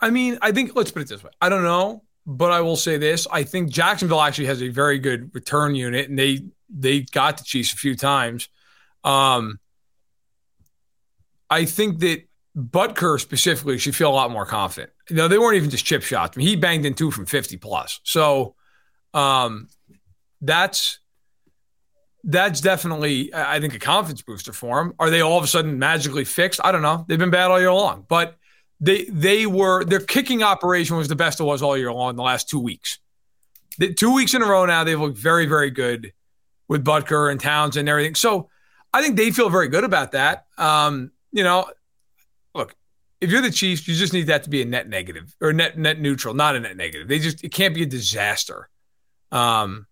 I 0.00 0.10
mean, 0.10 0.38
I 0.42 0.52
think 0.52 0.74
let's 0.74 0.90
put 0.90 1.02
it 1.02 1.08
this 1.08 1.22
way. 1.22 1.30
I 1.40 1.48
don't 1.48 1.62
know, 1.62 2.02
but 2.26 2.50
I 2.50 2.60
will 2.60 2.76
say 2.76 2.98
this: 2.98 3.26
I 3.30 3.44
think 3.44 3.70
Jacksonville 3.70 4.20
actually 4.20 4.46
has 4.46 4.62
a 4.62 4.68
very 4.68 4.98
good 4.98 5.34
return 5.34 5.74
unit, 5.74 6.08
and 6.08 6.18
they 6.18 6.44
they 6.68 7.00
got 7.00 7.38
the 7.38 7.44
Chiefs 7.44 7.72
a 7.72 7.76
few 7.76 7.94
times. 7.94 8.48
Um, 9.04 9.58
I 11.48 11.64
think 11.64 12.00
that 12.00 12.22
Butker 12.56 13.20
specifically 13.20 13.78
should 13.78 13.96
feel 13.96 14.10
a 14.10 14.14
lot 14.14 14.30
more 14.30 14.46
confident. 14.46 14.92
You 15.08 15.16
know, 15.16 15.28
they 15.28 15.38
weren't 15.38 15.56
even 15.56 15.70
just 15.70 15.84
chip 15.84 16.02
shots. 16.02 16.36
I 16.36 16.38
mean, 16.38 16.48
he 16.48 16.56
banged 16.56 16.84
in 16.84 16.94
two 16.94 17.10
from 17.10 17.26
50 17.26 17.56
plus. 17.58 18.00
So 18.04 18.54
um, 19.14 19.68
that's 20.40 20.98
that's 22.24 22.60
definitely, 22.60 23.34
I 23.34 23.58
think, 23.58 23.74
a 23.74 23.78
confidence 23.78 24.22
booster 24.22 24.52
for 24.52 24.80
him. 24.80 24.94
Are 24.98 25.10
they 25.10 25.20
all 25.20 25.38
of 25.38 25.44
a 25.44 25.48
sudden 25.48 25.78
magically 25.78 26.24
fixed? 26.24 26.60
I 26.62 26.70
don't 26.70 26.82
know. 26.82 27.04
They've 27.08 27.18
been 27.18 27.30
bad 27.30 27.50
all 27.50 27.58
year 27.58 27.72
long, 27.72 28.06
but 28.08 28.36
they 28.80 29.04
they 29.04 29.46
were 29.46 29.84
their 29.84 30.00
kicking 30.00 30.42
operation 30.42 30.96
was 30.96 31.08
the 31.08 31.16
best 31.16 31.40
it 31.40 31.44
was 31.44 31.62
all 31.62 31.76
year 31.76 31.92
long. 31.92 32.16
The 32.16 32.22
last 32.22 32.48
two 32.48 32.60
weeks, 32.60 32.98
the, 33.78 33.92
two 33.92 34.14
weeks 34.14 34.34
in 34.34 34.42
a 34.42 34.46
row 34.46 34.66
now, 34.66 34.84
they've 34.84 35.00
looked 35.00 35.18
very 35.18 35.46
very 35.46 35.70
good 35.70 36.12
with 36.68 36.84
Butker 36.84 37.30
and 37.30 37.40
Towns 37.40 37.76
and 37.76 37.88
everything. 37.88 38.14
So 38.14 38.48
I 38.92 39.02
think 39.02 39.16
they 39.16 39.30
feel 39.30 39.50
very 39.50 39.68
good 39.68 39.84
about 39.84 40.12
that. 40.12 40.46
Um, 40.58 41.12
you 41.32 41.44
know, 41.44 41.70
look, 42.54 42.74
if 43.20 43.30
you're 43.30 43.40
the 43.40 43.50
Chiefs, 43.50 43.86
you 43.88 43.94
just 43.94 44.12
need 44.12 44.26
that 44.28 44.44
to 44.44 44.50
be 44.50 44.62
a 44.62 44.64
net 44.64 44.88
negative 44.88 45.34
or 45.40 45.52
net 45.52 45.78
net 45.78 46.00
neutral, 46.00 46.34
not 46.34 46.56
a 46.56 46.60
net 46.60 46.76
negative. 46.76 47.08
They 47.08 47.18
just 47.18 47.42
it 47.42 47.52
can't 47.52 47.74
be 47.74 47.82
a 47.82 47.86
disaster. 47.86 48.68
Um, 49.32 49.86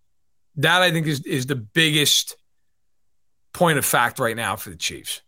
that 0.57 0.83
I 0.83 0.93
think 0.93 1.09
is 1.09 1.21
is 1.27 1.47
the 1.47 1.57
biggest 1.57 2.37
point 3.53 3.79
of 3.79 3.85
fact 3.85 4.21
right 4.21 4.37
now 4.37 4.55
for 4.55 4.71
the 4.71 4.77
Chiefs. 4.77 5.23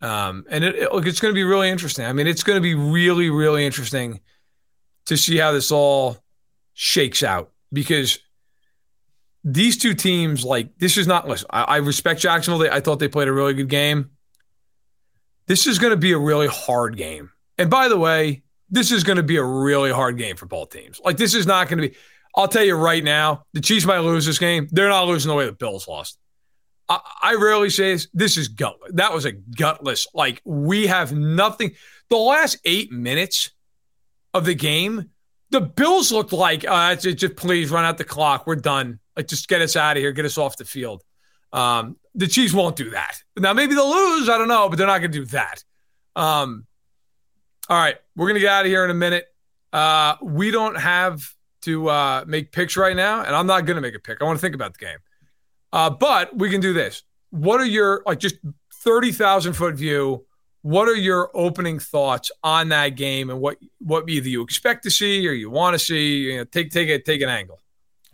Um, 0.00 0.44
and 0.50 0.62
it, 0.62 0.74
it, 0.76 0.88
it's 0.92 1.20
going 1.20 1.32
to 1.32 1.34
be 1.34 1.44
really 1.44 1.70
interesting. 1.70 2.04
I 2.04 2.12
mean, 2.12 2.26
it's 2.26 2.42
going 2.42 2.56
to 2.56 2.62
be 2.62 2.74
really, 2.74 3.30
really 3.30 3.64
interesting 3.64 4.20
to 5.06 5.16
see 5.16 5.38
how 5.38 5.52
this 5.52 5.72
all 5.72 6.18
shakes 6.74 7.22
out 7.22 7.52
because 7.72 8.18
these 9.42 9.78
two 9.78 9.94
teams, 9.94 10.44
like, 10.44 10.76
this 10.78 10.96
is 10.96 11.06
not, 11.06 11.26
listen, 11.26 11.46
I, 11.50 11.62
I 11.62 11.76
respect 11.78 12.20
Jacksonville. 12.20 12.58
They, 12.58 12.70
I 12.70 12.80
thought 12.80 12.98
they 12.98 13.08
played 13.08 13.28
a 13.28 13.32
really 13.32 13.54
good 13.54 13.68
game. 13.68 14.10
This 15.46 15.66
is 15.66 15.78
going 15.78 15.92
to 15.92 15.96
be 15.96 16.12
a 16.12 16.18
really 16.18 16.48
hard 16.48 16.96
game. 16.96 17.30
And 17.58 17.70
by 17.70 17.88
the 17.88 17.98
way, 17.98 18.42
this 18.70 18.92
is 18.92 19.04
going 19.04 19.16
to 19.16 19.22
be 19.22 19.36
a 19.36 19.44
really 19.44 19.92
hard 19.92 20.18
game 20.18 20.36
for 20.36 20.46
both 20.46 20.70
teams. 20.70 21.00
Like, 21.04 21.16
this 21.16 21.34
is 21.34 21.46
not 21.46 21.68
going 21.68 21.82
to 21.82 21.88
be, 21.88 21.96
I'll 22.36 22.48
tell 22.48 22.64
you 22.64 22.74
right 22.74 23.02
now, 23.02 23.44
the 23.52 23.60
Chiefs 23.60 23.86
might 23.86 24.00
lose 24.00 24.26
this 24.26 24.38
game. 24.38 24.68
They're 24.70 24.88
not 24.88 25.06
losing 25.06 25.28
the 25.28 25.34
way 25.34 25.46
the 25.46 25.52
Bills 25.52 25.86
lost. 25.86 26.18
I, 26.88 27.00
I 27.22 27.34
rarely 27.36 27.70
say 27.70 27.92
this. 27.92 28.08
This 28.12 28.36
is 28.36 28.48
gut. 28.48 28.76
That 28.90 29.12
was 29.12 29.24
a 29.24 29.32
gutless. 29.32 30.06
Like 30.14 30.42
we 30.44 30.86
have 30.86 31.12
nothing. 31.12 31.72
The 32.10 32.16
last 32.16 32.58
eight 32.64 32.92
minutes 32.92 33.50
of 34.34 34.44
the 34.44 34.54
game, 34.54 35.10
the 35.50 35.60
Bills 35.60 36.10
looked 36.10 36.32
like 36.32 36.66
uh, 36.66 36.96
just, 36.96 37.18
just 37.18 37.36
please 37.36 37.70
run 37.70 37.84
out 37.84 37.98
the 37.98 38.04
clock. 38.04 38.46
We're 38.46 38.56
done. 38.56 38.98
Like 39.16 39.28
just 39.28 39.48
get 39.48 39.62
us 39.62 39.76
out 39.76 39.96
of 39.96 40.02
here. 40.02 40.12
Get 40.12 40.24
us 40.24 40.36
off 40.36 40.56
the 40.56 40.64
field. 40.64 41.02
Um, 41.52 41.96
the 42.16 42.26
Chiefs 42.26 42.52
won't 42.52 42.74
do 42.74 42.90
that. 42.90 43.16
Now 43.36 43.52
maybe 43.52 43.74
they'll 43.74 43.90
lose. 43.90 44.28
I 44.28 44.38
don't 44.38 44.48
know, 44.48 44.68
but 44.68 44.76
they're 44.76 44.88
not 44.88 44.98
going 44.98 45.12
to 45.12 45.18
do 45.20 45.24
that. 45.26 45.62
Um, 46.16 46.66
all 47.68 47.78
right, 47.78 47.96
we're 48.16 48.26
going 48.26 48.34
to 48.34 48.40
get 48.40 48.52
out 48.52 48.66
of 48.66 48.70
here 48.70 48.84
in 48.84 48.90
a 48.90 48.94
minute. 48.94 49.26
Uh, 49.72 50.16
we 50.20 50.50
don't 50.50 50.78
have 50.78 51.24
to 51.64 51.88
uh, 51.88 52.24
make 52.26 52.52
picks 52.52 52.76
right 52.76 52.96
now, 52.96 53.22
and 53.22 53.34
I'm 53.34 53.46
not 53.46 53.66
going 53.66 53.76
to 53.76 53.80
make 53.80 53.94
a 53.94 53.98
pick. 53.98 54.18
I 54.20 54.24
want 54.24 54.38
to 54.38 54.40
think 54.40 54.54
about 54.54 54.78
the 54.78 54.84
game. 54.84 54.98
Uh, 55.72 55.90
but 55.90 56.36
we 56.36 56.50
can 56.50 56.60
do 56.60 56.72
this. 56.72 57.02
What 57.30 57.60
are 57.60 57.66
your 57.66 58.02
like 58.06 58.20
just 58.20 58.36
thirty 58.82 59.12
thousand 59.12 59.54
foot 59.54 59.74
view? 59.74 60.24
What 60.62 60.88
are 60.88 60.94
your 60.96 61.30
opening 61.34 61.78
thoughts 61.78 62.30
on 62.42 62.68
that 62.68 62.90
game, 62.90 63.28
and 63.28 63.40
what 63.40 63.58
what 63.80 64.08
either 64.08 64.28
you 64.28 64.42
expect 64.42 64.84
to 64.84 64.90
see 64.90 65.26
or 65.28 65.32
you 65.32 65.50
want 65.50 65.74
to 65.74 65.78
see? 65.78 66.16
You 66.18 66.36
know, 66.38 66.44
take 66.44 66.70
take 66.70 67.04
take 67.04 67.20
an 67.20 67.28
angle. 67.28 67.60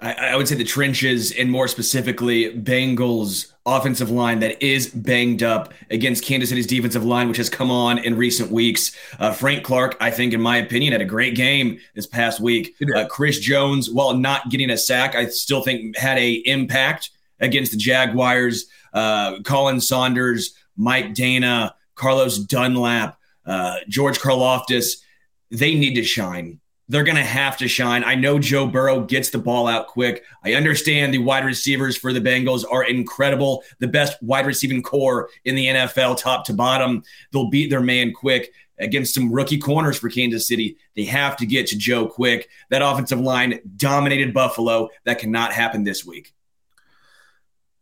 I, 0.00 0.14
I 0.14 0.36
would 0.36 0.48
say 0.48 0.54
the 0.54 0.64
trenches, 0.64 1.32
and 1.32 1.50
more 1.50 1.68
specifically, 1.68 2.50
Bengals 2.52 3.52
offensive 3.76 4.10
line 4.10 4.40
that 4.40 4.62
is 4.62 4.88
banged 4.88 5.42
up 5.42 5.72
against 5.90 6.24
Kansas 6.24 6.48
City's 6.48 6.66
defensive 6.66 7.04
line, 7.04 7.28
which 7.28 7.36
has 7.36 7.48
come 7.48 7.70
on 7.70 7.98
in 7.98 8.16
recent 8.16 8.50
weeks. 8.50 8.96
Uh, 9.18 9.32
Frank 9.32 9.64
Clark, 9.64 9.96
I 10.00 10.10
think, 10.10 10.32
in 10.32 10.40
my 10.40 10.56
opinion, 10.56 10.92
had 10.92 11.00
a 11.00 11.06
great 11.06 11.34
game 11.34 11.78
this 11.94 12.06
past 12.06 12.40
week. 12.40 12.74
Uh, 12.94 13.06
Chris 13.06 13.38
Jones, 13.38 13.90
while 13.90 14.14
not 14.14 14.50
getting 14.50 14.70
a 14.70 14.76
sack, 14.76 15.14
I 15.14 15.26
still 15.26 15.62
think 15.62 15.96
had 15.96 16.18
a 16.18 16.34
impact 16.46 17.10
against 17.38 17.72
the 17.72 17.78
Jaguars. 17.78 18.66
Uh, 18.92 19.38
Khalen 19.38 19.80
Saunders, 19.80 20.54
Mike 20.76 21.14
Danna, 21.14 21.72
Carlos 21.94 22.38
Dunlap, 22.38 23.18
uh, 23.46 23.76
George 23.88 24.18
Karlaftis, 24.18 25.02
they 25.50 25.74
need 25.74 25.94
to 25.94 26.04
shine. 26.04 26.60
They're 26.90 27.04
going 27.04 27.16
to 27.16 27.22
have 27.22 27.56
to 27.56 27.68
shine. 27.68 28.02
I 28.02 28.16
know 28.16 28.40
Joe 28.40 28.66
Burrow 28.66 29.02
gets 29.02 29.30
the 29.30 29.38
ball 29.38 29.68
out 29.68 29.86
quick. 29.86 30.24
I 30.44 30.54
understand 30.54 31.14
the 31.14 31.18
wide 31.18 31.44
receivers 31.44 31.96
for 31.96 32.12
the 32.12 32.20
Bengals 32.20 32.64
are 32.68 32.82
incredible, 32.82 33.62
the 33.78 33.86
best 33.86 34.20
wide 34.24 34.44
receiving 34.44 34.82
core 34.82 35.30
in 35.44 35.54
the 35.54 35.66
NFL, 35.66 36.18
top 36.18 36.44
to 36.46 36.52
bottom. 36.52 37.04
They'll 37.30 37.48
beat 37.48 37.70
their 37.70 37.80
man 37.80 38.12
quick 38.12 38.52
against 38.80 39.14
some 39.14 39.32
rookie 39.32 39.58
corners 39.58 40.00
for 40.00 40.08
Kansas 40.08 40.48
City. 40.48 40.78
They 40.96 41.04
have 41.04 41.36
to 41.36 41.46
get 41.46 41.68
to 41.68 41.78
Joe 41.78 42.08
quick. 42.08 42.48
That 42.70 42.82
offensive 42.82 43.20
line 43.20 43.60
dominated 43.76 44.34
Buffalo. 44.34 44.88
That 45.04 45.20
cannot 45.20 45.52
happen 45.52 45.84
this 45.84 46.04
week. 46.04 46.34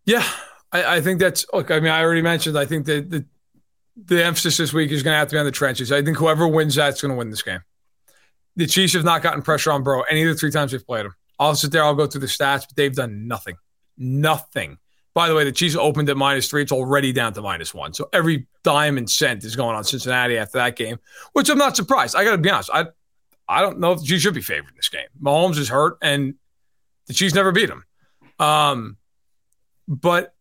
Yeah, 0.05 0.27
I, 0.71 0.97
I 0.97 1.01
think 1.01 1.19
that's 1.19 1.47
look. 1.55 1.71
I 1.71 1.81
mean, 1.81 1.93
I 1.93 2.03
already 2.03 2.23
mentioned. 2.23 2.59
I 2.59 2.67
think 2.67 2.85
that 2.85 3.09
the 3.09 3.25
the 4.05 4.23
emphasis 4.23 4.59
this 4.59 4.75
week 4.75 4.91
is 4.91 5.03
going 5.03 5.15
to 5.15 5.19
have 5.19 5.29
to 5.29 5.37
be 5.37 5.39
on 5.39 5.47
the 5.47 5.51
trenches. 5.51 5.93
I 5.93 6.03
think 6.03 6.19
whoever 6.19 6.47
wins 6.47 6.75
that's 6.75 7.01
going 7.01 7.13
to 7.13 7.17
win 7.17 7.31
this 7.31 7.43
game 7.43 7.63
the 8.59 8.67
Chiefs 8.67 8.93
have 8.95 9.05
not 9.05 9.23
gotten 9.23 9.41
pressure 9.41 9.71
on 9.71 9.85
Burrow 9.85 10.03
any 10.11 10.23
of 10.23 10.29
the 10.29 10.35
three 10.35 10.51
times 10.51 10.73
they've 10.73 10.85
played 10.85 11.07
him. 11.07 11.15
I'll 11.39 11.55
sit 11.55 11.71
there, 11.71 11.85
I'll 11.85 11.95
go 11.95 12.09
through 12.09 12.23
the 12.23 12.27
stats, 12.27 12.67
but 12.67 12.75
they've 12.75 12.95
done 12.95 13.29
nothing. 13.29 13.57
Nothing. 13.97 14.79
By 15.15 15.29
the 15.29 15.35
way, 15.35 15.45
the 15.45 15.53
Chiefs 15.53 15.77
opened 15.77 16.11
at 16.11 16.17
minus 16.17 16.49
three. 16.49 16.63
It's 16.63 16.73
already 16.73 17.13
down 17.13 17.33
to 17.35 17.41
minus 17.41 17.73
one. 17.73 17.95
So 17.95 18.09
every 18.13 18.47
dime 18.65 18.99
and 18.99 19.09
cent 19.09 19.45
is 19.45 19.55
going 19.55 19.77
on 19.77 19.85
Cincinnati 19.85 20.37
after 20.37 20.59
that 20.59 20.77
game, 20.77 20.99
which 21.33 21.49
I'm 21.49 21.59
not 21.59 21.77
surprised. 21.77 22.17
I 22.17 22.25
got 22.25 22.33
to 22.33 22.39
be 22.39 22.51
honest. 22.51 22.71
I 22.73 22.87
I 23.49 23.63
don't 23.63 23.79
know 23.79 23.93
if 23.93 24.01
the 24.01 24.07
Chiefs 24.07 24.23
should 24.23 24.35
be 24.35 24.43
favored 24.43 24.71
in 24.71 24.77
this 24.77 24.89
game. 24.89 25.07
Mahomes 25.23 25.57
is 25.57 25.69
hurt, 25.69 25.97
and 26.03 26.35
the 27.07 27.15
Chiefs 27.15 27.35
never 27.35 27.53
beat 27.53 27.71
him. 27.71 27.85
Um, 28.39 28.97
but 29.87 30.35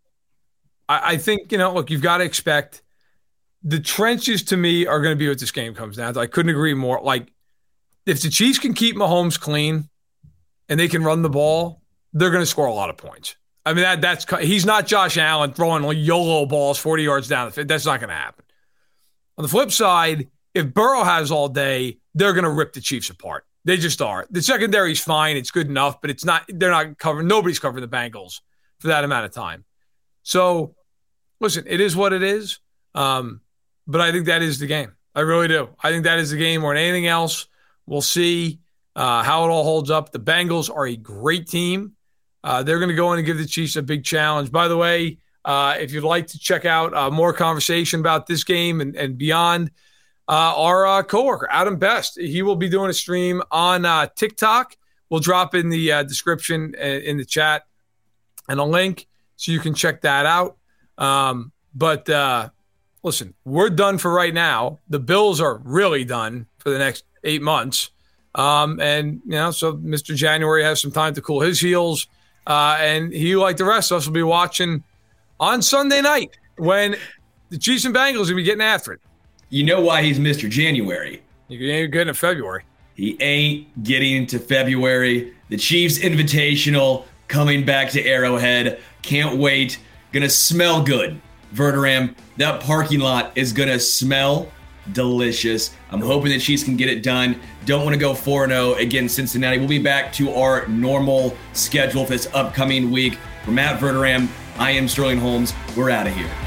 I, 0.89 1.13
I 1.13 1.17
think, 1.17 1.51
you 1.51 1.57
know, 1.57 1.73
look, 1.73 1.89
you've 1.89 2.01
got 2.01 2.17
to 2.17 2.25
expect 2.25 2.81
the 3.63 3.79
trenches 3.79 4.43
to 4.43 4.57
me 4.57 4.85
are 4.85 5.01
going 5.01 5.15
to 5.15 5.19
be 5.19 5.29
what 5.29 5.39
this 5.39 5.51
game 5.51 5.73
comes 5.73 5.97
down 5.97 6.13
to. 6.15 6.19
I 6.19 6.27
couldn't 6.27 6.49
agree 6.49 6.73
more. 6.73 7.01
Like, 7.01 7.31
if 8.07 8.21
the 8.21 8.29
Chiefs 8.29 8.57
can 8.57 8.73
keep 8.73 8.95
Mahomes 8.95 9.39
clean 9.39 9.89
and 10.69 10.79
they 10.79 10.87
can 10.87 11.03
run 11.03 11.21
the 11.21 11.29
ball, 11.29 11.81
they're 12.13 12.31
going 12.31 12.41
to 12.41 12.47
score 12.47 12.65
a 12.65 12.73
lot 12.73 12.89
of 12.89 12.97
points. 12.97 13.35
I 13.65 13.73
mean, 13.73 13.83
that 13.83 14.01
that's 14.01 14.25
he's 14.39 14.65
not 14.65 14.87
Josh 14.87 15.17
Allen 15.17 15.51
throwing 15.51 15.83
YOLO 15.97 16.45
balls 16.45 16.79
40 16.79 17.03
yards 17.03 17.27
down 17.27 17.47
the 17.47 17.51
field. 17.51 17.67
That's 17.67 17.85
not 17.85 17.99
going 17.99 18.09
to 18.09 18.15
happen. 18.15 18.45
On 19.37 19.43
the 19.43 19.49
flip 19.49 19.71
side, 19.71 20.29
if 20.55 20.73
Burrow 20.73 21.03
has 21.03 21.31
all 21.31 21.49
day, 21.49 21.99
they're 22.15 22.33
going 22.33 22.45
to 22.45 22.49
rip 22.49 22.73
the 22.73 22.81
Chiefs 22.81 23.09
apart. 23.09 23.45
They 23.65 23.75
just 23.75 24.01
are. 24.01 24.25
The 24.31 24.41
secondary's 24.41 25.03
fine. 25.03 25.35
It's 25.35 25.51
good 25.51 25.67
enough, 25.67 25.99
but 25.99 26.09
it's 26.09 26.23
not, 26.23 26.45
they're 26.47 26.71
not 26.71 26.97
covering, 26.97 27.27
nobody's 27.27 27.59
covering 27.59 27.81
the 27.81 27.93
Bengals 27.93 28.39
for 28.79 28.87
that 28.87 29.03
amount 29.03 29.25
of 29.25 29.31
time. 29.33 29.65
So, 30.23 30.73
listen, 31.41 31.65
it 31.67 31.81
is 31.81 31.93
what 31.93 32.13
it 32.13 32.23
is. 32.23 32.59
Um, 32.95 33.41
but 33.85 33.99
I 33.99 34.13
think 34.13 34.27
that 34.27 34.41
is 34.41 34.59
the 34.59 34.67
game. 34.67 34.95
I 35.13 35.21
really 35.21 35.49
do. 35.49 35.69
I 35.83 35.91
think 35.91 36.05
that 36.05 36.19
is 36.19 36.31
the 36.31 36.37
game 36.37 36.61
more 36.61 36.73
than 36.73 36.83
anything 36.83 37.07
else. 37.07 37.47
We'll 37.87 38.01
see 38.01 38.59
uh, 38.95 39.23
how 39.23 39.45
it 39.45 39.49
all 39.49 39.63
holds 39.63 39.89
up. 39.89 40.11
The 40.11 40.19
Bengals 40.19 40.73
are 40.73 40.85
a 40.85 40.95
great 40.95 41.47
team. 41.47 41.93
Uh, 42.43 42.61
they're 42.63 42.79
going 42.79 42.89
to 42.89 42.95
go 42.95 43.13
in 43.13 43.19
and 43.19 43.25
give 43.25 43.37
the 43.37 43.45
Chiefs 43.45 43.75
a 43.77 43.81
big 43.81 44.03
challenge. 44.03 44.51
By 44.51 44.67
the 44.67 44.77
way, 44.77 45.17
uh, 45.45 45.75
if 45.79 45.91
you'd 45.91 46.03
like 46.03 46.27
to 46.27 46.39
check 46.39 46.65
out 46.65 46.93
uh, 46.93 47.09
more 47.09 47.31
conversation 47.31 47.99
about 47.99 48.27
this 48.27 48.43
game 48.43 48.81
and, 48.81 48.95
and 48.95 49.17
beyond, 49.17 49.71
uh, 50.29 50.53
our 50.57 50.85
uh, 50.85 51.03
coworker 51.03 51.47
Adam 51.49 51.77
Best, 51.77 52.19
he 52.19 52.41
will 52.41 52.57
be 52.57 52.67
doing 52.67 52.89
a 52.89 52.93
stream 52.93 53.41
on 53.49 54.09
TikTok. 54.15 54.75
We'll 55.09 55.21
drop 55.21 55.55
in 55.55 55.69
the 55.69 56.03
description 56.05 56.75
in 56.75 57.15
the 57.15 57.23
chat 57.23 57.63
and 58.49 58.59
a 58.59 58.63
link 58.65 59.07
so 59.37 59.53
you 59.53 59.61
can 59.61 59.73
check 59.73 60.01
that 60.01 60.25
out. 60.25 60.57
Um, 60.97 61.53
but 61.73 62.09
listen, 63.03 63.35
we're 63.45 63.69
done 63.69 63.97
for 63.97 64.11
right 64.11 64.33
now. 64.33 64.79
The 64.89 64.99
Bills 64.99 65.39
are 65.39 65.61
really 65.63 66.03
done 66.03 66.47
for 66.57 66.71
the 66.71 66.79
next 66.79 67.05
eight 67.23 67.41
months. 67.41 67.91
Um, 68.35 68.79
and, 68.79 69.21
you 69.25 69.31
know, 69.31 69.51
so 69.51 69.73
Mr. 69.73 70.15
January 70.15 70.63
has 70.63 70.81
some 70.81 70.91
time 70.91 71.13
to 71.15 71.21
cool 71.21 71.41
his 71.41 71.59
heels. 71.59 72.07
Uh, 72.45 72.77
and 72.79 73.11
he, 73.11 73.35
like 73.35 73.57
the 73.57 73.65
rest 73.65 73.91
of 73.91 73.97
us, 73.97 74.05
will 74.05 74.13
be 74.13 74.23
watching 74.23 74.83
on 75.39 75.61
Sunday 75.61 76.01
night 76.01 76.37
when 76.57 76.95
the 77.49 77.57
Chiefs 77.57 77.85
and 77.85 77.95
Bengals 77.95 78.29
will 78.29 78.35
be 78.35 78.43
getting 78.43 78.61
after 78.61 78.93
it. 78.93 79.01
You 79.49 79.65
know 79.65 79.81
why 79.81 80.03
he's 80.03 80.19
Mr. 80.19 80.49
January? 80.49 81.21
You 81.47 81.71
ain't 81.71 81.91
getting 81.91 82.13
to 82.13 82.19
February. 82.19 82.63
He 82.95 83.17
ain't 83.21 83.83
getting 83.83 84.25
to 84.27 84.39
February. 84.39 85.33
The 85.49 85.57
Chiefs 85.57 85.99
Invitational 85.99 87.05
coming 87.27 87.65
back 87.65 87.89
to 87.91 88.03
Arrowhead. 88.03 88.81
Can't 89.01 89.37
wait. 89.37 89.79
Gonna 90.11 90.29
smell 90.29 90.83
good. 90.83 91.21
Verderame, 91.53 92.15
that 92.37 92.61
parking 92.61 92.99
lot 92.99 93.31
is 93.35 93.53
gonna 93.53 93.79
smell 93.79 94.51
delicious. 94.93 95.71
I'm 95.91 96.01
hoping 96.01 96.31
that 96.31 96.39
Chiefs 96.39 96.63
can 96.63 96.77
get 96.77 96.89
it 96.89 97.03
done. 97.03 97.39
Don't 97.65 97.83
want 97.83 97.93
to 97.93 97.99
go 97.99 98.13
4 98.13 98.47
0 98.47 98.73
against 98.75 99.15
Cincinnati. 99.15 99.57
We'll 99.57 99.67
be 99.67 99.79
back 99.79 100.13
to 100.13 100.33
our 100.33 100.67
normal 100.67 101.35
schedule 101.53 102.05
for 102.05 102.11
this 102.11 102.27
upcoming 102.33 102.91
week. 102.91 103.17
For 103.43 103.51
Matt 103.51 103.79
Verderame, 103.79 104.27
I 104.57 104.71
am 104.71 104.87
Sterling 104.87 105.19
Holmes. 105.19 105.53
We're 105.75 105.89
out 105.89 106.07
of 106.07 106.15
here. 106.15 106.46